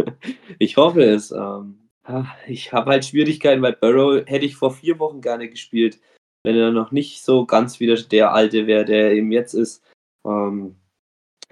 [0.59, 1.31] ich hoffe es.
[1.31, 1.89] Ähm,
[2.47, 5.99] ich habe halt Schwierigkeiten, weil Burrow hätte ich vor vier Wochen gerne gespielt,
[6.43, 9.83] wenn er noch nicht so ganz wieder der Alte wäre, der eben jetzt ist.
[10.25, 10.77] Ähm,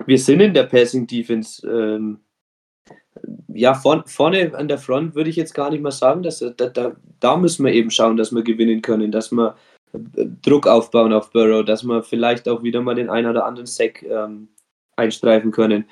[0.06, 1.66] wir sind in der Passing Defense.
[1.68, 2.20] Ähm,
[3.48, 6.68] ja, vorn, vorne an der Front würde ich jetzt gar nicht mal sagen, dass da,
[6.68, 9.56] da, da müssen wir eben schauen, dass wir gewinnen können, dass wir
[9.94, 13.68] äh, Druck aufbauen auf Burrow, dass wir vielleicht auch wieder mal den einen oder anderen
[13.68, 14.50] Sack ähm,
[14.96, 15.86] einstreifen können.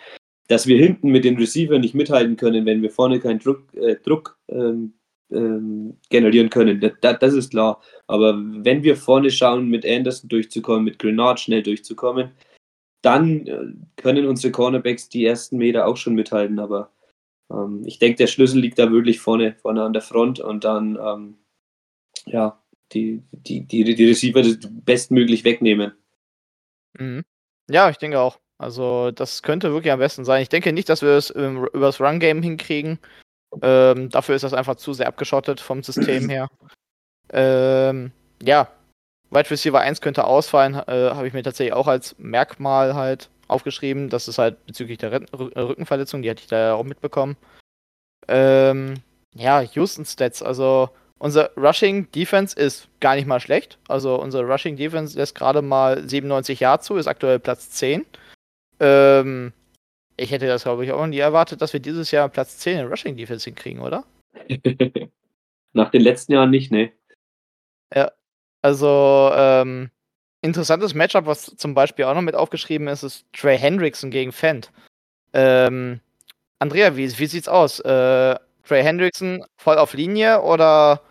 [0.49, 3.95] Dass wir hinten mit den Receiver nicht mithalten können, wenn wir vorne keinen Druck, äh,
[4.03, 4.93] Druck ähm,
[5.31, 6.81] ähm, generieren können.
[6.81, 7.81] Das, das, ist klar.
[8.07, 12.31] Aber wenn wir vorne schauen, mit Anderson durchzukommen, mit Grenard schnell durchzukommen,
[13.03, 13.59] dann äh,
[13.95, 16.59] können unsere Cornerbacks die ersten Meter auch schon mithalten.
[16.59, 16.91] Aber
[17.51, 20.97] ähm, ich denke, der Schlüssel liegt da wirklich vorne, vorne an der Front und dann
[21.01, 21.35] ähm,
[22.25, 22.59] ja,
[22.93, 24.41] die, die, die, die Receiver
[24.85, 25.93] bestmöglich wegnehmen.
[26.97, 27.23] Mhm.
[27.69, 28.39] Ja, ich denke auch.
[28.57, 30.41] Also das könnte wirklich am besten sein.
[30.41, 32.99] Ich denke nicht, dass wir es über das Run-Game hinkriegen.
[33.61, 36.49] Ähm, dafür ist das einfach zu sehr abgeschottet vom System her.
[37.31, 38.11] Ähm,
[38.41, 38.69] ja,
[39.34, 44.10] Wide Receiver 1 könnte ausfallen, äh, habe ich mir tatsächlich auch als Merkmal halt aufgeschrieben.
[44.10, 47.38] Das ist halt bezüglich der R Rückenverletzung, die hatte ich da ja auch mitbekommen.
[48.28, 48.96] Ähm,
[49.36, 53.80] ja, Houston Stats, also unser Rushing Defense ist gar nicht mal schlecht.
[53.88, 58.06] Also unser Rushing Defense lässt gerade mal 97 Yards zu, ist aktuell Platz 10.
[58.80, 59.54] Ähm,
[60.17, 62.88] ich hätte das, glaube ich, auch nie erwartet, dass wir dieses Jahr Platz 10 in
[62.88, 64.04] Rushing Defense hinkriegen, oder?
[65.74, 66.91] Nach den letzten Jahren nicht, ne?
[67.96, 68.12] Ja,
[68.63, 69.91] also, ähm,
[70.41, 74.71] interessantes Matchup, was zum Beispiel auch noch mit aufgeschrieben ist, ist Trey Hendrickson gegen Fendt.
[75.34, 75.99] Ähm,
[76.60, 77.80] Andrea, wie, wie sieht's aus?
[77.82, 81.02] Äh, Trey Hendrickson voll auf Linie oder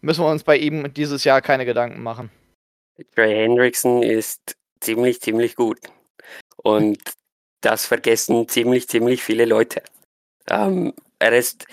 [0.00, 2.30] müssen wir uns bei ihm dieses Jahr keine Gedanken machen?
[3.14, 5.78] Trey Hendrickson ist ziemlich, ziemlich gut.
[6.56, 6.98] Und
[7.60, 9.82] das vergessen ziemlich, ziemlich viele Leute.
[10.48, 11.66] Ähm, er ist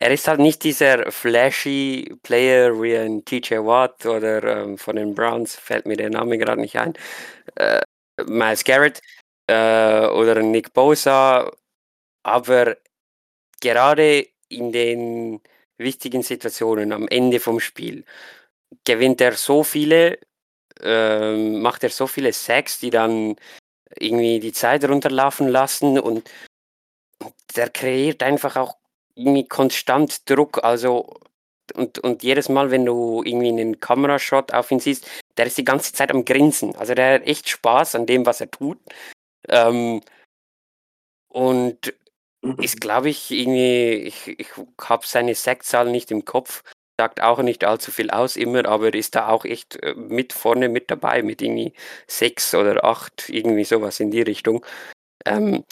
[0.00, 5.14] er ist halt nicht dieser flashy Player wie ein TJ Watt oder ähm, von den
[5.14, 6.94] Browns, fällt mir der Name gerade nicht ein.
[7.56, 7.80] Äh,
[8.26, 9.00] Miles Garrett
[9.48, 11.50] äh, oder Nick Bosa,
[12.24, 12.76] aber
[13.60, 15.40] gerade in den
[15.78, 18.04] wichtigen Situationen am Ende vom Spiel
[18.84, 20.18] gewinnt er so viele,
[20.80, 23.36] äh, macht er so viele Sacks, die dann
[23.98, 26.30] irgendwie die Zeit runterlaufen lassen und
[27.56, 28.76] der kreiert einfach auch
[29.18, 30.64] irgendwie konstant Druck.
[30.64, 31.18] Also
[31.74, 35.64] und, und jedes Mal, wenn du irgendwie einen Kamerashot auf ihn siehst, der ist die
[35.64, 36.74] ganze Zeit am Grinsen.
[36.76, 38.78] Also der hat echt Spaß an dem, was er tut.
[39.48, 40.00] Ähm,
[41.28, 41.94] und
[42.58, 44.48] ist, glaube ich, irgendwie, ich, ich
[44.80, 46.62] habe seine Sektzahl nicht im Kopf,
[46.98, 50.68] sagt auch nicht allzu viel aus immer, aber ist da auch echt äh, mit vorne
[50.68, 51.72] mit dabei, mit irgendwie
[52.06, 54.64] sechs oder acht, irgendwie sowas in die Richtung.
[55.24, 55.64] Ähm,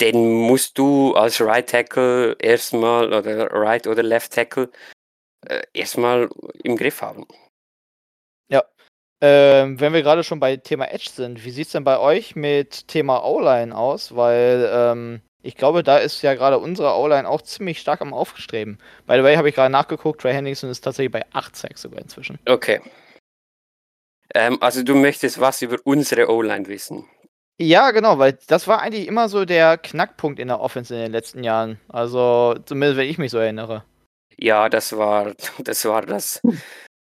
[0.00, 4.70] den musst du als Right Tackle erstmal oder Right oder Left Tackle
[5.46, 6.28] äh, erstmal
[6.62, 7.26] im Griff haben.
[8.48, 8.64] Ja.
[9.20, 12.34] Ähm, wenn wir gerade schon bei Thema Edge sind, wie sieht es denn bei euch
[12.34, 14.16] mit Thema O-Line aus?
[14.16, 18.78] Weil ähm, ich glaube, da ist ja gerade unsere O-Line auch ziemlich stark am Aufstreben.
[19.06, 22.00] By the way, habe ich gerade nachgeguckt, Trey Henderson ist tatsächlich bei 8 Sacks sogar
[22.00, 22.38] inzwischen.
[22.46, 22.80] Okay.
[24.34, 27.08] Ähm, also du möchtest was über unsere O-Line wissen?
[27.62, 31.12] Ja, genau, weil das war eigentlich immer so der Knackpunkt in der Offense in den
[31.12, 31.78] letzten Jahren.
[31.88, 33.84] Also zumindest, wenn ich mich so erinnere.
[34.36, 36.40] Ja, das war das war das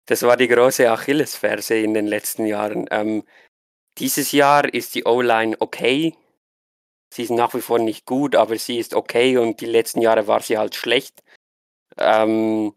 [0.05, 2.85] das war die große Achillesferse in den letzten Jahren.
[2.91, 3.23] Ähm,
[3.97, 6.15] dieses Jahr ist die O-Line okay.
[7.11, 10.27] Sie ist nach wie vor nicht gut, aber sie ist okay und die letzten Jahre
[10.27, 11.23] war sie halt schlecht.
[11.97, 12.73] Ähm,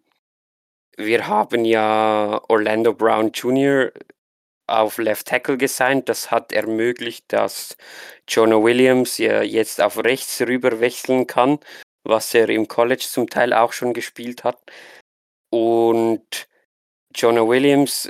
[0.97, 3.93] wir haben ja Orlando Brown Jr.
[4.67, 6.09] auf Left Tackle gesigned.
[6.09, 7.77] Das hat ermöglicht, dass
[8.29, 11.59] Jonah Williams ja jetzt auf rechts rüber wechseln kann
[12.07, 14.59] was er im College zum Teil auch schon gespielt hat.
[15.51, 16.49] Und
[17.15, 18.09] Jonah Williams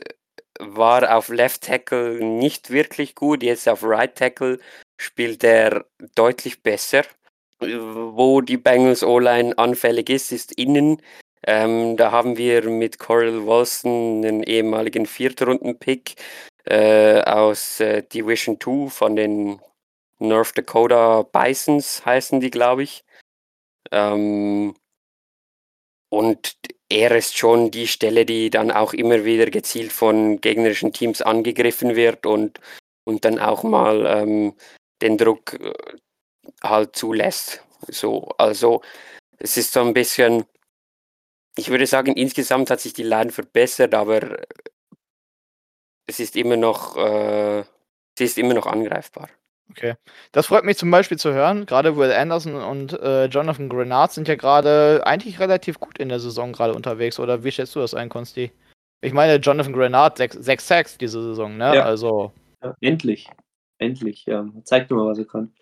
[0.59, 4.59] war auf Left Tackle nicht wirklich gut, jetzt auf Right Tackle
[4.99, 7.05] spielt er deutlich besser.
[7.59, 11.01] Wo die Bengals O-Line anfällig ist, ist innen.
[11.47, 16.17] Ähm, da haben wir mit Coral Wilson einen ehemaligen Viertrunden-Pick
[16.65, 19.61] äh, aus äh, Division 2 von den
[20.19, 23.05] North Dakota Bisons heißen die, glaube ich.
[23.93, 24.75] Ähm,
[26.09, 26.57] und
[26.89, 31.97] er ist schon die Stelle, die dann auch immer wieder gezielt von gegnerischen Teams angegriffen
[31.97, 32.61] wird und,
[33.05, 34.55] und dann auch mal ähm,
[35.03, 35.73] den Druck äh,
[36.63, 37.63] halt zulässt.
[37.89, 38.83] So, also
[39.39, 40.45] es ist so ein bisschen,
[41.57, 44.39] ich würde sagen, insgesamt hat sich die Line verbessert, aber
[46.07, 47.65] es ist immer noch, äh,
[48.19, 49.29] sie ist immer noch angreifbar.
[49.71, 49.95] Okay.
[50.33, 51.67] Das freut mich zum Beispiel zu hören.
[51.67, 56.21] Gerade Will Anderson und äh, Jonathan Grenard sind ja gerade eigentlich relativ gut in der
[56.21, 57.19] Saison gerade unterwegs.
[57.19, 58.53] Oder wie schätzt du das ein, Konsti?
[59.01, 61.75] Ich meine, Jonathan Grenard, sechs, sechs Sacks diese Saison, ne?
[61.75, 61.85] Ja.
[61.85, 62.33] Also.
[62.63, 63.29] Ja, endlich.
[63.79, 64.25] Endlich.
[64.27, 64.49] Ja.
[64.65, 65.53] Zeigt mir mal, was er kann.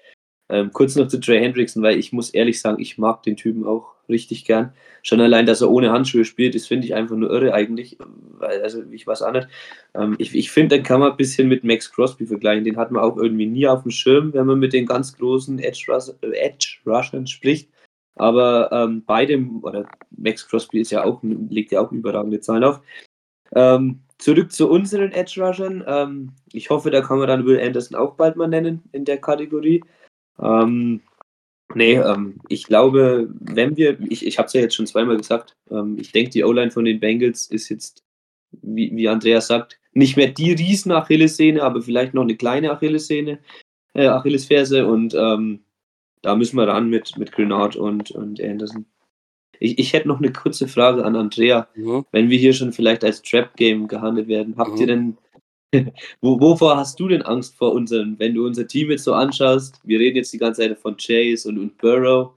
[0.51, 3.67] Ähm, kurz noch zu Trey Hendrickson, weil ich muss ehrlich sagen, ich mag den Typen
[3.67, 4.73] auch richtig gern.
[5.03, 7.99] Schon allein, dass er ohne Handschuhe spielt, das finde ich einfach nur irre eigentlich.
[8.41, 9.49] Also ich weiß auch nicht.
[9.95, 12.65] Ähm, ich ich finde, den kann man ein bisschen mit Max Crosby vergleichen.
[12.65, 15.59] Den hat man auch irgendwie nie auf dem Schirm, wenn man mit den ganz großen
[15.59, 17.71] Edge, Rush, äh, Edge Rushern spricht.
[18.17, 19.87] Aber ähm, beide, oder
[20.17, 22.81] Max Crosby ist ja auch, legt ja auch überragende Zahlen auf.
[23.55, 25.85] Ähm, zurück zu unseren Edge Rushern.
[25.87, 29.19] Ähm, ich hoffe, da kann man dann Will Anderson auch bald mal nennen in der
[29.19, 29.83] Kategorie.
[30.41, 31.01] Ähm,
[31.75, 35.57] nee, ähm, ich glaube, wenn wir, ich, ich habe es ja jetzt schon zweimal gesagt,
[35.71, 38.05] ähm, ich denke, die O-Line von den Bengals ist jetzt,
[38.63, 43.39] wie, wie Andreas sagt, nicht mehr die riesen Achillessehne, aber vielleicht noch eine kleine Achillessehne,
[43.95, 45.61] äh, Achillesferse und ähm,
[46.23, 48.87] da müssen wir ran mit, mit Grenard und, und Anderson.
[49.61, 51.69] Ich, ich hätte noch eine kurze Frage an Andrea.
[51.77, 52.05] Mhm.
[52.11, 54.81] Wenn wir hier schon vielleicht als Trap-Game gehandelt werden, habt Mhm.
[54.81, 55.19] ihr denn
[56.21, 59.81] wo, wovor hast du denn Angst vor unseren, wenn du unser Team jetzt so anschaust?
[59.85, 62.33] Wir reden jetzt die ganze Zeit von Chase und, und Burrow.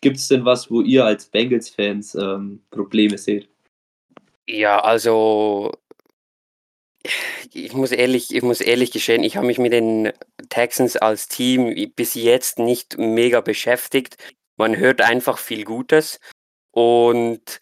[0.00, 3.48] Gibt es denn was, wo ihr als Bengals-Fans ähm, Probleme seht?
[4.48, 5.72] Ja, also
[7.52, 10.12] ich muss ehrlich, ich muss ehrlich gestehen, ich habe mich mit den
[10.48, 14.16] Texans als Team bis jetzt nicht mega beschäftigt.
[14.56, 16.20] Man hört einfach viel Gutes
[16.72, 17.60] und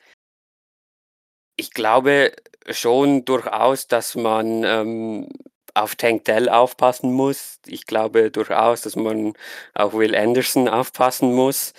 [1.56, 2.32] ich glaube
[2.70, 5.28] schon durchaus, dass man ähm,
[5.74, 7.58] auf Tank Dell aufpassen muss.
[7.66, 9.34] Ich glaube durchaus, dass man
[9.74, 11.72] auf Will Anderson aufpassen muss.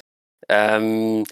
[0.50, 1.26] Ähm,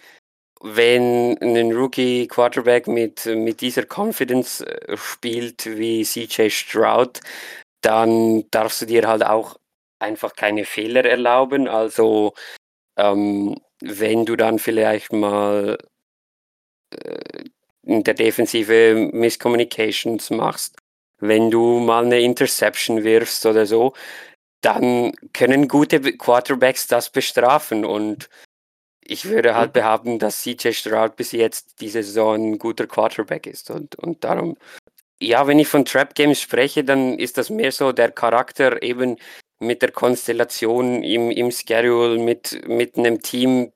[0.62, 7.22] wenn ein Rookie Quarterback mit, mit dieser Confidence äh, spielt wie CJ Stroud,
[7.82, 9.58] dann darfst du dir halt auch
[10.00, 11.68] einfach keine Fehler erlauben.
[11.68, 12.34] Also
[12.98, 15.78] ähm, wenn du dann vielleicht mal
[16.92, 17.46] äh,
[17.88, 20.78] in der Defensive Miscommunications machst
[21.20, 23.94] wenn du mal eine Interception wirfst oder so,
[24.62, 27.86] dann können gute Quarterbacks das bestrafen.
[27.86, 28.30] Und
[29.02, 33.72] ich würde halt behaupten, dass CJ Stroud bis jetzt diese Saison ein guter Quarterback ist.
[33.72, 34.58] Und, und darum,
[35.20, 39.18] ja, wenn ich von Trap Games spreche, dann ist das mehr so der Charakter eben
[39.60, 43.72] mit der Konstellation im, im Schedule, mit, mit einem Team,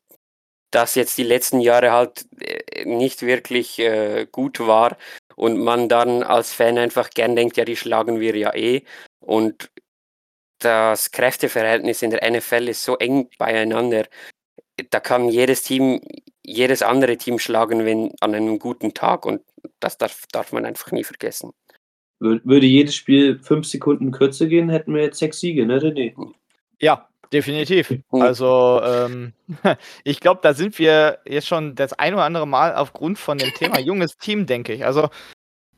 [0.72, 4.98] das jetzt die letzten Jahre halt äh, nicht wirklich äh, gut war
[5.36, 8.84] und man dann als Fan einfach gern denkt, ja, die schlagen wir ja eh.
[9.20, 9.70] Und
[10.60, 14.06] das Kräfteverhältnis in der NFL ist so eng beieinander.
[14.90, 16.02] Da kann jedes Team,
[16.46, 19.42] jedes andere Team schlagen, wenn an einem guten Tag und
[19.80, 21.52] das darf, darf man einfach nie vergessen.
[22.20, 26.14] Würde jedes Spiel fünf Sekunden kürzer gehen, hätten wir jetzt sechs Siege, ne René?
[26.80, 27.94] Ja, definitiv.
[28.12, 29.34] Also ähm,
[30.04, 33.54] ich glaube, da sind wir jetzt schon das ein oder andere Mal aufgrund von dem
[33.54, 34.86] Thema junges Team, denke ich.
[34.86, 35.10] Also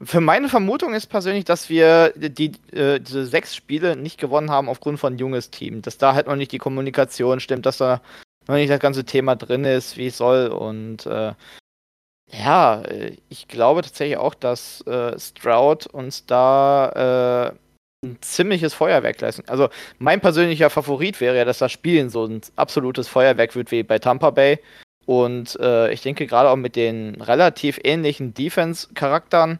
[0.02, 4.70] für meine Vermutung ist persönlich, dass wir die, äh, diese sechs Spiele nicht gewonnen haben
[4.70, 5.82] aufgrund von junges Team.
[5.82, 8.02] Dass da halt noch nicht die Kommunikation stimmt, dass da
[8.48, 10.48] noch nicht das ganze Thema drin ist, wie es soll.
[10.48, 11.34] Und äh,
[12.28, 17.56] ja, äh, ich glaube tatsächlich auch, dass äh, Stroud uns da äh,
[18.04, 19.44] ein ziemliches Feuerwerk leisten.
[19.48, 23.84] Also mein persönlicher Favorit wäre ja, dass das Spiel so ein absolutes Feuerwerk wird wie
[23.84, 24.60] bei Tampa Bay.
[25.06, 29.60] Und äh, ich denke gerade auch mit den relativ ähnlichen Defense-Charakteren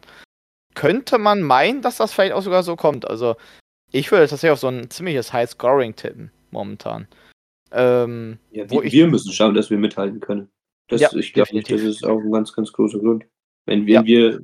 [0.74, 3.08] könnte man meinen, dass das vielleicht auch sogar so kommt.
[3.08, 3.36] Also
[3.92, 7.06] ich würde tatsächlich auf so ein ziemliches High-Scoring tippen momentan.
[7.72, 10.48] Ähm, ja, wir, wir müssen schauen, dass wir mithalten können.
[10.88, 13.24] Das, Ja, ich glaube das ist auch ein ganz, ganz großer Grund.
[13.66, 14.04] Wenn, wenn Ja.
[14.04, 14.42] wir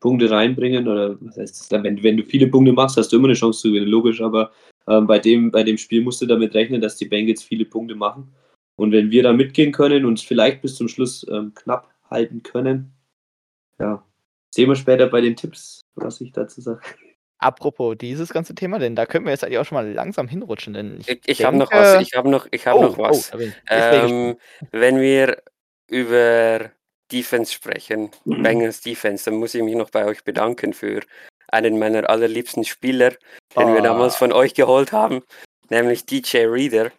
[0.00, 3.28] Punkte reinbringen, oder was heißt das, wenn, wenn du viele Punkte machst, hast du immer
[3.28, 4.50] eine Chance zu gewinnen, logisch, aber
[4.88, 7.94] ähm, bei, dem, bei dem Spiel musst du damit rechnen, dass die Bengals viele Punkte
[7.94, 8.32] machen.
[8.76, 12.42] Und wenn wir da mitgehen können und es vielleicht bis zum Schluss ähm, knapp halten
[12.42, 12.92] können,
[13.78, 14.04] ja,
[14.54, 16.80] sehen wir später bei den Tipps, was ich dazu sage.
[17.38, 20.74] apropos dieses ganze Thema, denn da können wir jetzt eigentlich auch schon mal langsam hinrutschen.
[20.74, 23.30] Denn ich, Ich, ich habe noch was, ich habe noch, ich habe noch was.
[23.30, 23.56] gespannt.
[23.70, 24.36] Ähm,
[24.72, 25.42] wenn wir
[25.88, 26.70] über
[27.12, 31.00] Defense sprechen, Bengals Defense, dann muss ich mich noch bei euch bedanken für
[31.48, 33.10] einen meiner allerliebsten Spieler,
[33.56, 33.82] den wir Ah.
[33.82, 35.22] damals von euch geholt haben,
[35.68, 36.90] nämlich DJ Reader.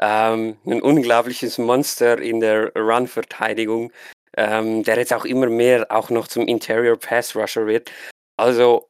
[0.00, 3.92] Ähm, ein unglaubliches Monster in der Run-Verteidigung,
[4.36, 7.90] ähm, der jetzt auch immer mehr auch noch zum Interior Pass Rusher wird.
[8.36, 8.88] Also,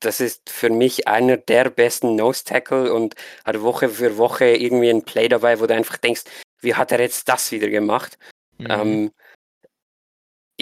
[0.00, 4.90] das ist für mich einer der besten Nose Tackle und hat Woche für Woche irgendwie
[4.90, 6.22] ein Play dabei, wo du einfach denkst,
[6.60, 8.16] wie hat er jetzt das wieder gemacht?
[8.58, 8.66] Mhm.
[8.70, 9.12] Ähm,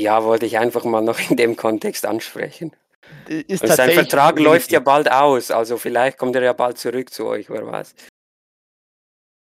[0.01, 2.73] ja, wollte ich einfach mal noch in dem Kontext ansprechen.
[3.29, 4.45] ist Und sein Vertrag legitim.
[4.45, 7.95] läuft ja bald aus, also vielleicht kommt er ja bald zurück zu euch, wer weiß.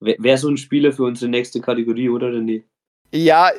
[0.02, 2.64] Wäre so ein Spieler für unsere nächste Kategorie, oder René?
[3.12, 3.52] Ja,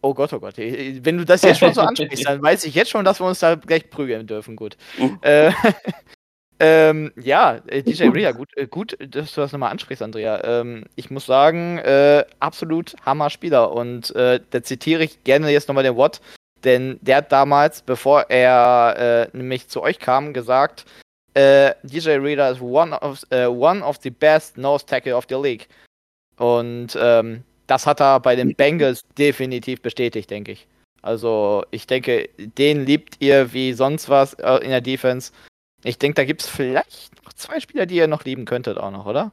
[0.00, 0.56] oh Gott, oh Gott.
[0.56, 3.40] Wenn du das jetzt schon so ansprichst, dann weiß ich jetzt schon, dass wir uns
[3.40, 4.56] da gleich prügeln dürfen.
[4.56, 4.76] Gut.
[4.98, 5.18] Mhm.
[5.22, 5.52] Äh,
[6.64, 10.44] ähm, ja, äh, DJ Ria, gut, äh, gut, dass du das nochmal ansprichst, Andrea.
[10.44, 13.72] Ähm, ich muss sagen, äh, absolut Hammer-Spieler.
[13.72, 16.20] Und äh, da zitiere ich gerne jetzt nochmal den Watt,
[16.62, 20.84] denn der hat damals, bevor er äh, nämlich zu euch kam, gesagt,
[21.34, 25.66] äh, DJ Reader ist one of, one of the best nose tackle of the league.
[26.36, 30.68] Und ähm, das hat er bei den Bengals definitiv bestätigt, denke ich.
[31.00, 35.32] Also ich denke, den liebt ihr wie sonst was in der Defense.
[35.84, 38.90] Ich denke, da gibt es vielleicht noch zwei Spieler, die ihr noch lieben könntet auch
[38.90, 39.32] noch, oder?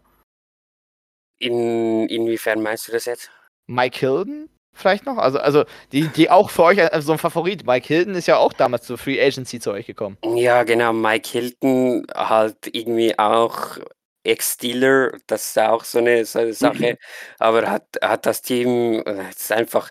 [1.39, 3.31] In, inwiefern meinst du das jetzt?
[3.67, 5.17] Mike Hilden vielleicht noch?
[5.17, 7.65] Also, also die, die auch für euch äh, so ein Favorit.
[7.65, 10.17] Mike Hilden ist ja auch damals zur Free Agency zu euch gekommen.
[10.23, 13.77] Ja, genau, Mike Hilton halt irgendwie auch
[14.23, 16.97] Ex-Stealer, das ist auch so eine, so eine Sache,
[17.39, 19.89] aber hat, hat das Team, äh, ist einfach,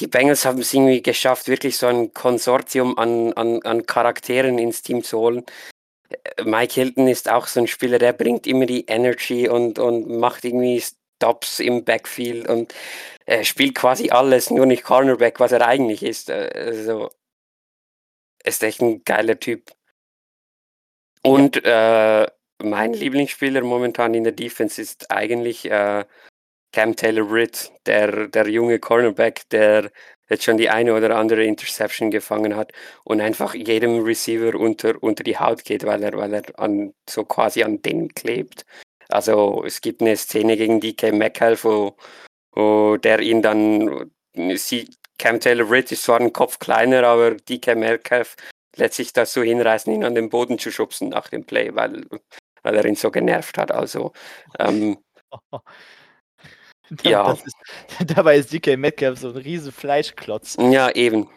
[0.00, 4.82] die Bengals haben es irgendwie geschafft, wirklich so ein Konsortium an, an, an Charakteren ins
[4.82, 5.44] Team zu holen.
[6.42, 10.44] Mike Hilton ist auch so ein Spieler, der bringt immer die Energy und, und macht
[10.44, 12.74] irgendwie Stops im Backfield und
[13.26, 16.30] äh, spielt quasi alles, nur nicht Cornerback, was er eigentlich ist.
[16.30, 17.10] Äh, Also,
[18.42, 19.70] ist echt ein geiler Typ.
[21.22, 22.26] Und äh,
[22.62, 26.04] mein Lieblingsspieler momentan in der Defense ist eigentlich äh,
[26.72, 29.90] Cam Taylor Britt, der, der junge Cornerback, der
[30.28, 32.72] jetzt schon die eine oder andere Interception gefangen hat
[33.04, 37.24] und einfach jedem Receiver unter, unter die Haut geht, weil er, weil er an, so
[37.24, 38.64] quasi an denen klebt.
[39.08, 41.96] Also es gibt eine Szene gegen DK Metcalf, wo,
[42.52, 44.10] wo der ihn dann
[44.54, 48.36] sieht, Cam Taylor Britt ist zwar ein Kopf kleiner, aber DK Metcalf
[48.76, 52.06] lässt sich so hinreißen, ihn an den Boden zu schubsen nach dem Play, weil,
[52.62, 53.72] weil er ihn so genervt hat.
[53.72, 54.12] Also
[54.58, 54.98] ähm,
[57.02, 57.32] Ja.
[57.32, 57.56] Ist,
[58.16, 60.56] dabei ist DK Metcalf so ein riesen Fleischklotz.
[60.58, 61.28] ja, eben.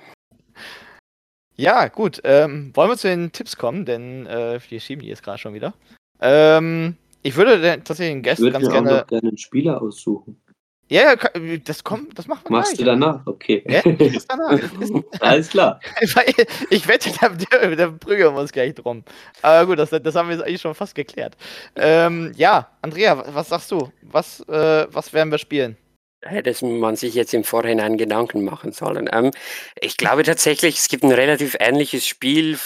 [1.55, 2.21] Ja, gut.
[2.23, 5.53] Ähm, wollen wir zu den Tipps kommen, denn äh, wir schieben die jetzt gerade schon
[5.53, 5.73] wieder.
[6.19, 9.05] Ähm, ich würde tatsächlich den Gast ganz gerne, gerne.
[9.07, 10.41] gerne einen Spieler aussuchen.
[10.89, 11.15] Ja,
[11.63, 12.79] das kommt, das machen wir Machst gleich.
[12.79, 13.25] du danach?
[13.25, 13.63] Okay.
[13.67, 14.59] Ja, das danach.
[15.19, 15.79] Alles klar.
[16.69, 19.03] Ich wette, da, da, prügeln wir uns gleich drum.
[19.41, 21.35] Aber gut, das, das haben wir jetzt eigentlich schon fast geklärt.
[21.75, 23.91] Ähm, ja, Andrea, was sagst du?
[24.01, 25.77] Was, äh, was werden wir spielen?
[26.21, 29.09] Hätte man sich jetzt im Vorhinein Gedanken machen sollen.
[29.11, 29.31] Ähm,
[29.79, 32.57] ich glaube tatsächlich, es gibt ein relativ ähnliches Spiel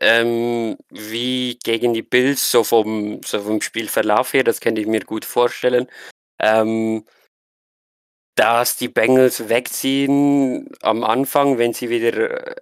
[0.00, 4.44] ähm, wie gegen die Bills, so vom, so vom Spielverlauf her.
[4.44, 5.88] Das könnte ich mir gut vorstellen.
[6.38, 7.04] Ähm,
[8.36, 12.48] dass die Bengals wegziehen am Anfang, wenn sie wieder.
[12.48, 12.54] äh,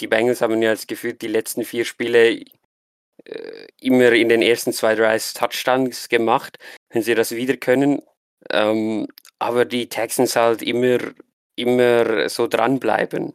[0.00, 2.44] Die Bengals haben ja das Gefühl, die letzten vier Spiele
[3.24, 6.58] äh, immer in den ersten zwei, drei Touchdowns gemacht,
[6.90, 8.02] wenn sie das wieder können.
[8.50, 9.08] Ähm,
[9.40, 10.98] aber die Texans halt immer,
[11.56, 13.34] immer so dranbleiben.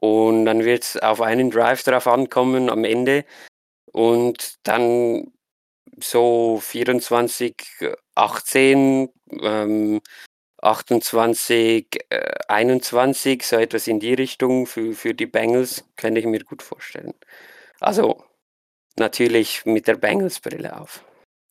[0.00, 3.24] Und dann wird es auf einen Drive drauf ankommen am Ende.
[3.92, 5.32] Und dann
[6.00, 7.54] so 24,
[8.14, 9.08] 18,
[9.40, 10.00] ähm,
[10.62, 16.44] 28, äh, 21, so etwas in die Richtung für, für die Bengals, könnte ich mir
[16.44, 17.14] gut vorstellen.
[17.80, 18.24] Also
[18.98, 21.04] natürlich mit der Bengals-Brille auf.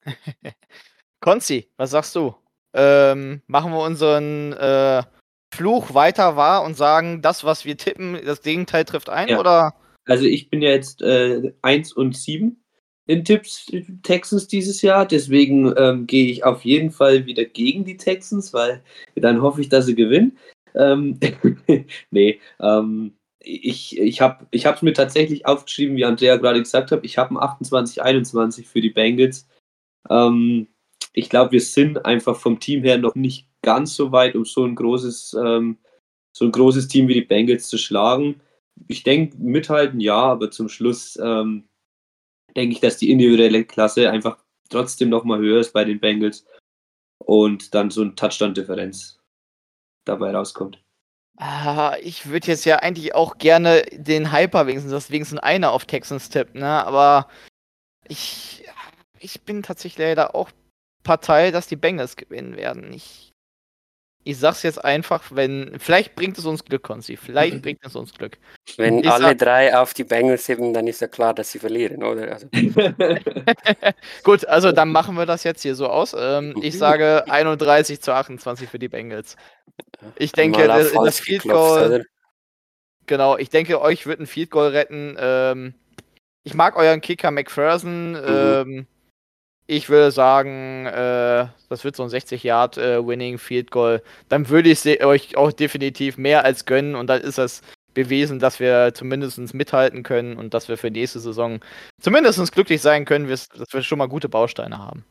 [1.20, 2.36] Konzi, was sagst du?
[2.74, 5.04] Ähm, machen wir unseren äh,
[5.54, 9.40] Fluch weiter wahr und sagen, das, was wir tippen, das Gegenteil trifft ein, Ja.
[9.40, 9.76] oder?
[10.06, 12.61] Also ich bin ja jetzt äh, 1 und 7
[13.12, 13.70] in Tipps
[14.04, 15.06] Texans dieses Jahr.
[15.06, 18.82] Deswegen ähm, gehe ich auf jeden Fall wieder gegen die Texans, weil
[19.16, 20.38] dann hoffe ich, dass sie gewinnen.
[20.76, 21.20] Ähm,
[22.12, 27.04] nee, ähm, ich, ich habe es mir tatsächlich aufgeschrieben, wie Andrea gerade gesagt hat.
[27.04, 29.46] Ich habe ein 28-21 für die Bengals.
[30.10, 30.68] Ähm,
[31.12, 34.64] ich glaube, wir sind einfach vom Team her noch nicht ganz so weit, um so
[34.64, 35.80] ein großes, ähm,
[36.32, 38.40] so ein großes Team wie die Bengals zu schlagen.
[38.88, 41.66] Ich denke, mithalten ja, aber zum Schluss ähm,
[42.56, 44.38] denke ich, dass die individuelle Klasse einfach
[44.70, 46.46] trotzdem nochmal höher ist bei den Bengals
[47.20, 49.20] und dann so eine Touchdown-Differenz
[50.06, 50.84] dabei rauskommt.
[51.38, 55.86] Ah, ich würde jetzt ja eigentlich auch gerne den Hyper wenigstens, dass wenigstens einer auf
[55.86, 56.86] Texans tippt, ne?
[56.86, 57.28] Aber
[58.08, 58.64] ich,
[59.20, 60.52] ich bin tatsächlich leider auch
[61.04, 62.94] Partei, dass die Bengals gewinnen werden.
[62.94, 63.31] Ich,
[64.24, 65.80] ich sag's jetzt einfach, wenn.
[65.80, 67.18] Vielleicht bringt es uns Glück, Konzi.
[67.18, 68.38] Vielleicht bringt es uns Glück.
[68.78, 71.60] Wenn Ich alle sag- drei auf die Bengals tippen, dann ist ja klar, dass sie
[71.60, 72.32] verlieren, oder?
[72.34, 72.48] Also,
[74.24, 76.16] Gut, also dann machen wir das jetzt hier so aus.
[76.18, 79.36] Ähm, ich sage 31 zu 28 für die Bengals.
[80.18, 81.86] Ich denke, das, das Field Goal.
[81.88, 82.04] oder?
[83.08, 85.16] Genau, ich denke, euch wird ein Field Goal retten.
[85.20, 85.74] Ähm,
[86.44, 88.16] ich mag euren Kicker McPherson.
[88.26, 88.88] Ähm,
[89.72, 94.04] ich würde sagen, äh, das wird so ein 60 Yard äh, Winning Field Goal.
[94.28, 97.62] Dann würde ich euch auch definitiv mehr als gönnen und dann ist das
[97.94, 101.62] bewiesen, dass wir zumindest mithalten können und dass wir für nächste Saison
[102.02, 105.06] zumindest glücklich sein können, dass wir schon mal gute Bausteine haben.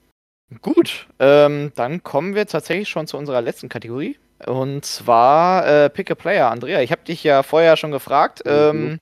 [0.61, 4.19] Gut, ähm, dann kommen wir tatsächlich schon zu unserer letzten Kategorie.
[4.47, 6.51] Und zwar äh, Pick a Player.
[6.51, 8.51] Andrea, ich habe dich ja vorher schon gefragt, Mhm.
[8.51, 8.99] ähm,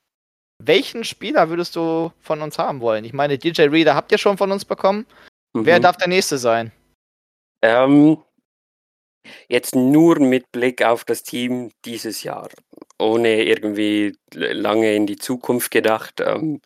[0.62, 3.04] welchen Spieler würdest du von uns haben wollen?
[3.04, 5.06] Ich meine, DJ Reader habt ihr schon von uns bekommen.
[5.54, 5.82] Wer Mhm.
[5.82, 6.72] darf der nächste sein?
[7.62, 8.22] Ähm,
[9.48, 12.48] jetzt nur mit Blick auf das Team dieses Jahr,
[12.98, 16.20] ohne irgendwie lange in die Zukunft gedacht.
[16.20, 16.60] Ähm,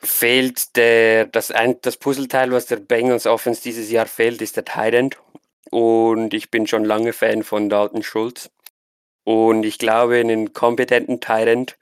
[0.00, 4.64] fehlt der, das, ein, das Puzzleteil, was der Bengals Offense dieses Jahr fehlt, ist der
[4.64, 5.18] Tyrant.
[5.70, 8.50] Und ich bin schon lange Fan von Dalton Schulz.
[9.24, 11.76] Und ich glaube, einen kompetenten Tyrant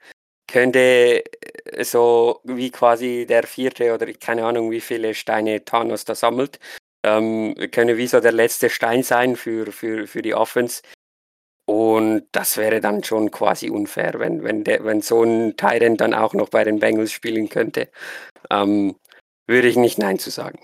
[0.47, 1.23] könnte
[1.65, 6.59] äh, so wie quasi der vierte oder keine Ahnung, wie viele Steine Thanos da sammelt,
[7.05, 10.81] ähm, könne wie so der letzte Stein sein für, für, für die Offense.
[11.65, 16.13] Und das wäre dann schon quasi unfair, wenn, wenn, der, wenn so ein Tyrant dann
[16.13, 17.89] auch noch bei den Bengals spielen könnte.
[18.49, 18.95] Ähm,
[19.47, 20.59] würde ich nicht Nein zu sagen.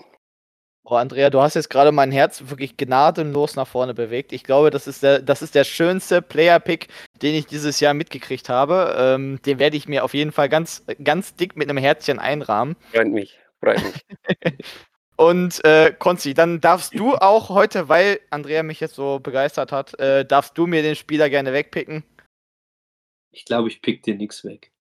[0.86, 4.32] Oh, Andrea, du hast jetzt gerade mein Herz wirklich gnadenlos nach vorne bewegt.
[4.32, 6.88] Ich glaube, das ist der, das ist der schönste Player-Pick,
[7.22, 8.94] den ich dieses Jahr mitgekriegt habe.
[8.98, 12.76] Ähm, den werde ich mir auf jeden Fall ganz, ganz dick mit einem Herzchen einrahmen.
[12.92, 14.54] Freut mich, freut mich.
[15.16, 19.98] Und äh, Konzi, dann darfst du auch heute, weil Andrea mich jetzt so begeistert hat,
[19.98, 22.04] äh, darfst du mir den Spieler gerne wegpicken.
[23.30, 24.72] Ich glaube, ich pick dir nichts weg.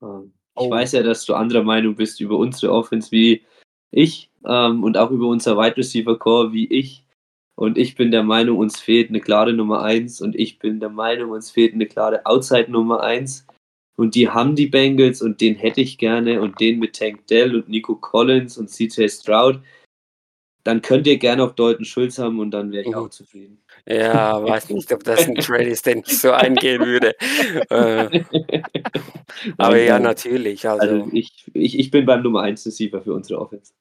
[0.00, 0.66] Ähm, Oh.
[0.66, 3.44] Ich weiß ja, dass du anderer Meinung bist über unsere Offense wie
[3.90, 7.04] ich ähm, und auch über unser Wide Receiver Core wie ich.
[7.56, 10.88] Und ich bin der Meinung, uns fehlt eine klare Nummer 1 und ich bin der
[10.90, 13.46] Meinung, uns fehlt eine klare Outside Nummer 1.
[13.96, 17.54] Und die haben die Bengals und den hätte ich gerne und den mit Tank Dell
[17.54, 19.60] und Nico Collins und CJ Stroud.
[20.66, 22.94] dann könnt ihr gerne auf Dalton Schulz haben und dann wäre ich Mhm.
[22.94, 23.62] auch zufrieden.
[23.86, 27.14] Ja, weiß nicht, ob das ein Trade ist, den ich so eingehen würde.
[27.68, 28.24] Äh,
[29.58, 30.66] aber ja, natürlich.
[30.66, 33.74] Also, Also ich, ich, ich bin beim Nummer 1 Receiver für unsere Offense.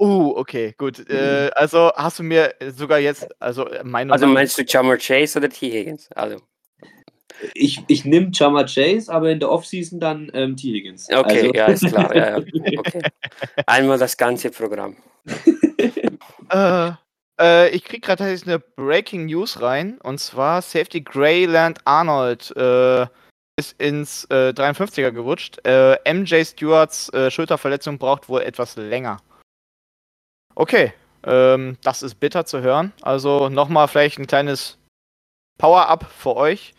[0.00, 1.10] Uh, okay, gut.
[1.10, 5.38] Äh, also hast du mir sogar jetzt, also äh, meine also meinst du Jammer Chase
[5.38, 5.70] oder T.
[5.70, 6.10] Higgins?
[6.12, 6.36] Also,
[7.52, 10.72] Ich, ich nehme Jama Chase, aber in der Offseason dann ähm, T.
[10.72, 11.06] Higgins.
[11.12, 12.16] okay, also, ja, ist klar.
[12.16, 12.44] Ja, ja.
[12.78, 13.02] Okay.
[13.66, 14.96] Einmal das ganze Programm.
[16.52, 16.90] Äh,
[17.40, 23.06] äh, ich krieg gerade eine Breaking News rein und zwar Safety Grayland Arnold äh,
[23.56, 25.64] ist ins äh, 53er gerutscht.
[25.64, 29.18] Äh, MJ Stewarts äh, Schulterverletzung braucht wohl etwas länger.
[30.60, 30.92] Okay,
[31.24, 32.92] ähm, das ist bitter zu hören.
[33.00, 34.76] Also nochmal vielleicht ein kleines
[35.56, 36.74] Power-Up für euch.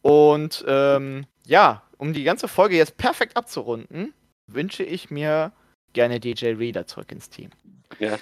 [0.00, 4.14] Und ähm, ja, um die ganze Folge jetzt perfekt abzurunden,
[4.46, 5.52] wünsche ich mir
[5.92, 7.50] gerne DJ Reader zurück ins Team.
[7.98, 8.18] Ja.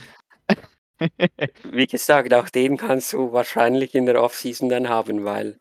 [1.62, 5.60] Wie gesagt, auch den kannst du wahrscheinlich in der Offseason dann haben, weil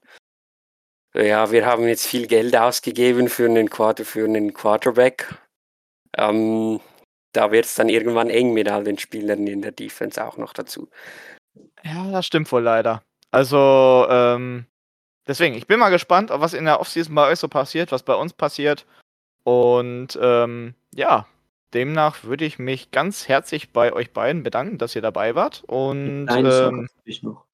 [1.13, 5.36] ja, wir haben jetzt viel Geld ausgegeben für einen, Quarter, für einen Quarterback.
[6.17, 6.80] Ähm,
[7.32, 10.53] da wird es dann irgendwann eng mit all den Spielern in der Defense auch noch
[10.53, 10.89] dazu.
[11.84, 13.03] Ja, das stimmt wohl leider.
[13.32, 14.65] Also, ähm,
[15.27, 18.15] deswegen, ich bin mal gespannt, was in der Offseason bei euch so passiert, was bei
[18.15, 18.86] uns passiert.
[19.43, 21.27] Und ähm, ja,
[21.73, 25.63] demnach würde ich mich ganz herzlich bei euch beiden bedanken, dass ihr dabei wart.
[25.67, 27.45] Und Nein, ähm, ich noch.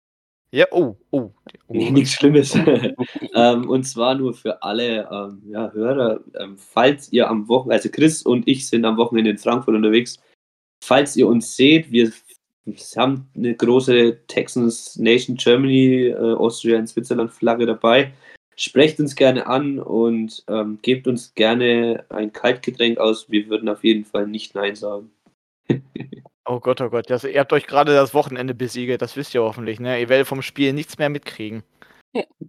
[0.56, 1.32] Ja, oh, oh.
[1.42, 1.74] oh.
[1.74, 2.56] Nee, nichts Schlimmes.
[3.36, 7.90] ähm, und zwar nur für alle ähm, ja, Hörer, ähm, falls ihr am Wochenende, also
[7.90, 10.18] Chris und ich sind am Wochenende in Frankfurt unterwegs,
[10.82, 12.10] falls ihr uns seht, wir
[12.96, 18.14] haben eine große Texans Nation Germany, äh, Austria und Switzerland Flagge dabei.
[18.56, 23.30] Sprecht uns gerne an und ähm, gebt uns gerne ein Kaltgetränk aus.
[23.30, 25.12] Wir würden auf jeden Fall nicht Nein sagen.
[26.46, 27.10] Oh Gott, oh Gott.
[27.10, 30.00] Das, ihr habt euch gerade das Wochenende besiegelt, das wisst ihr hoffentlich, ne?
[30.00, 31.64] Ihr werdet vom Spiel nichts mehr mitkriegen.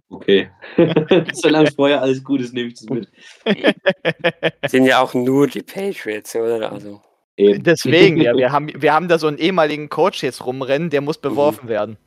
[0.09, 0.49] Okay.
[1.33, 3.11] Solange vorher alles gut ist, nehme ich das mit.
[4.69, 6.71] Sind ja auch nur die Patriots, oder?
[6.71, 7.01] Also,
[7.37, 7.63] Eben.
[7.63, 11.19] Deswegen, ja, wir haben, wir haben da so einen ehemaligen Coach jetzt rumrennen, der muss
[11.19, 11.97] beworfen werden.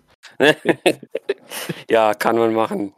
[1.88, 2.92] ja, kann man machen.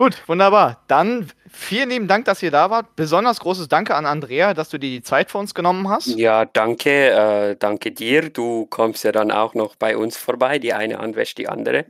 [0.00, 0.82] Gut, wunderbar.
[0.88, 2.96] Dann vielen lieben Dank, dass ihr da wart.
[2.96, 6.06] Besonders großes Danke an Andrea, dass du dir die Zeit für uns genommen hast.
[6.06, 8.30] Ja, danke, äh, danke dir.
[8.30, 10.58] Du kommst ja dann auch noch bei uns vorbei.
[10.58, 11.84] Die eine Hand wäscht die andere.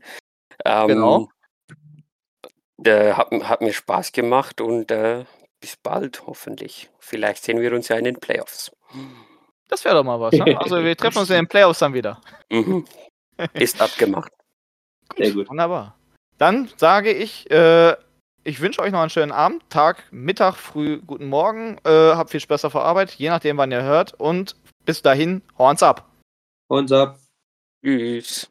[0.64, 1.28] Ähm, Genau.
[2.84, 5.24] Äh, hat, hat mir Spaß gemacht und äh,
[5.60, 6.90] bis bald, hoffentlich.
[6.98, 8.72] Vielleicht sehen wir uns ja in den Playoffs.
[9.68, 10.34] Das wäre doch mal was.
[10.34, 10.46] Ne?
[10.58, 12.20] Also wir treffen uns in den Playoffs dann wieder.
[12.50, 12.84] Mhm.
[13.52, 14.32] Ist abgemacht.
[15.16, 15.48] Sehr gut.
[15.48, 15.99] Wunderbar.
[16.40, 17.94] Dann sage ich, äh,
[18.44, 21.76] ich wünsche euch noch einen schönen Abend, Tag, Mittag, früh, guten Morgen.
[21.84, 24.14] Äh, habt viel Spaß auf der Arbeit, je nachdem, wann ihr hört.
[24.18, 26.10] Und bis dahin, Horns ab.
[26.68, 27.18] Und ab.
[27.84, 28.50] Tschüss.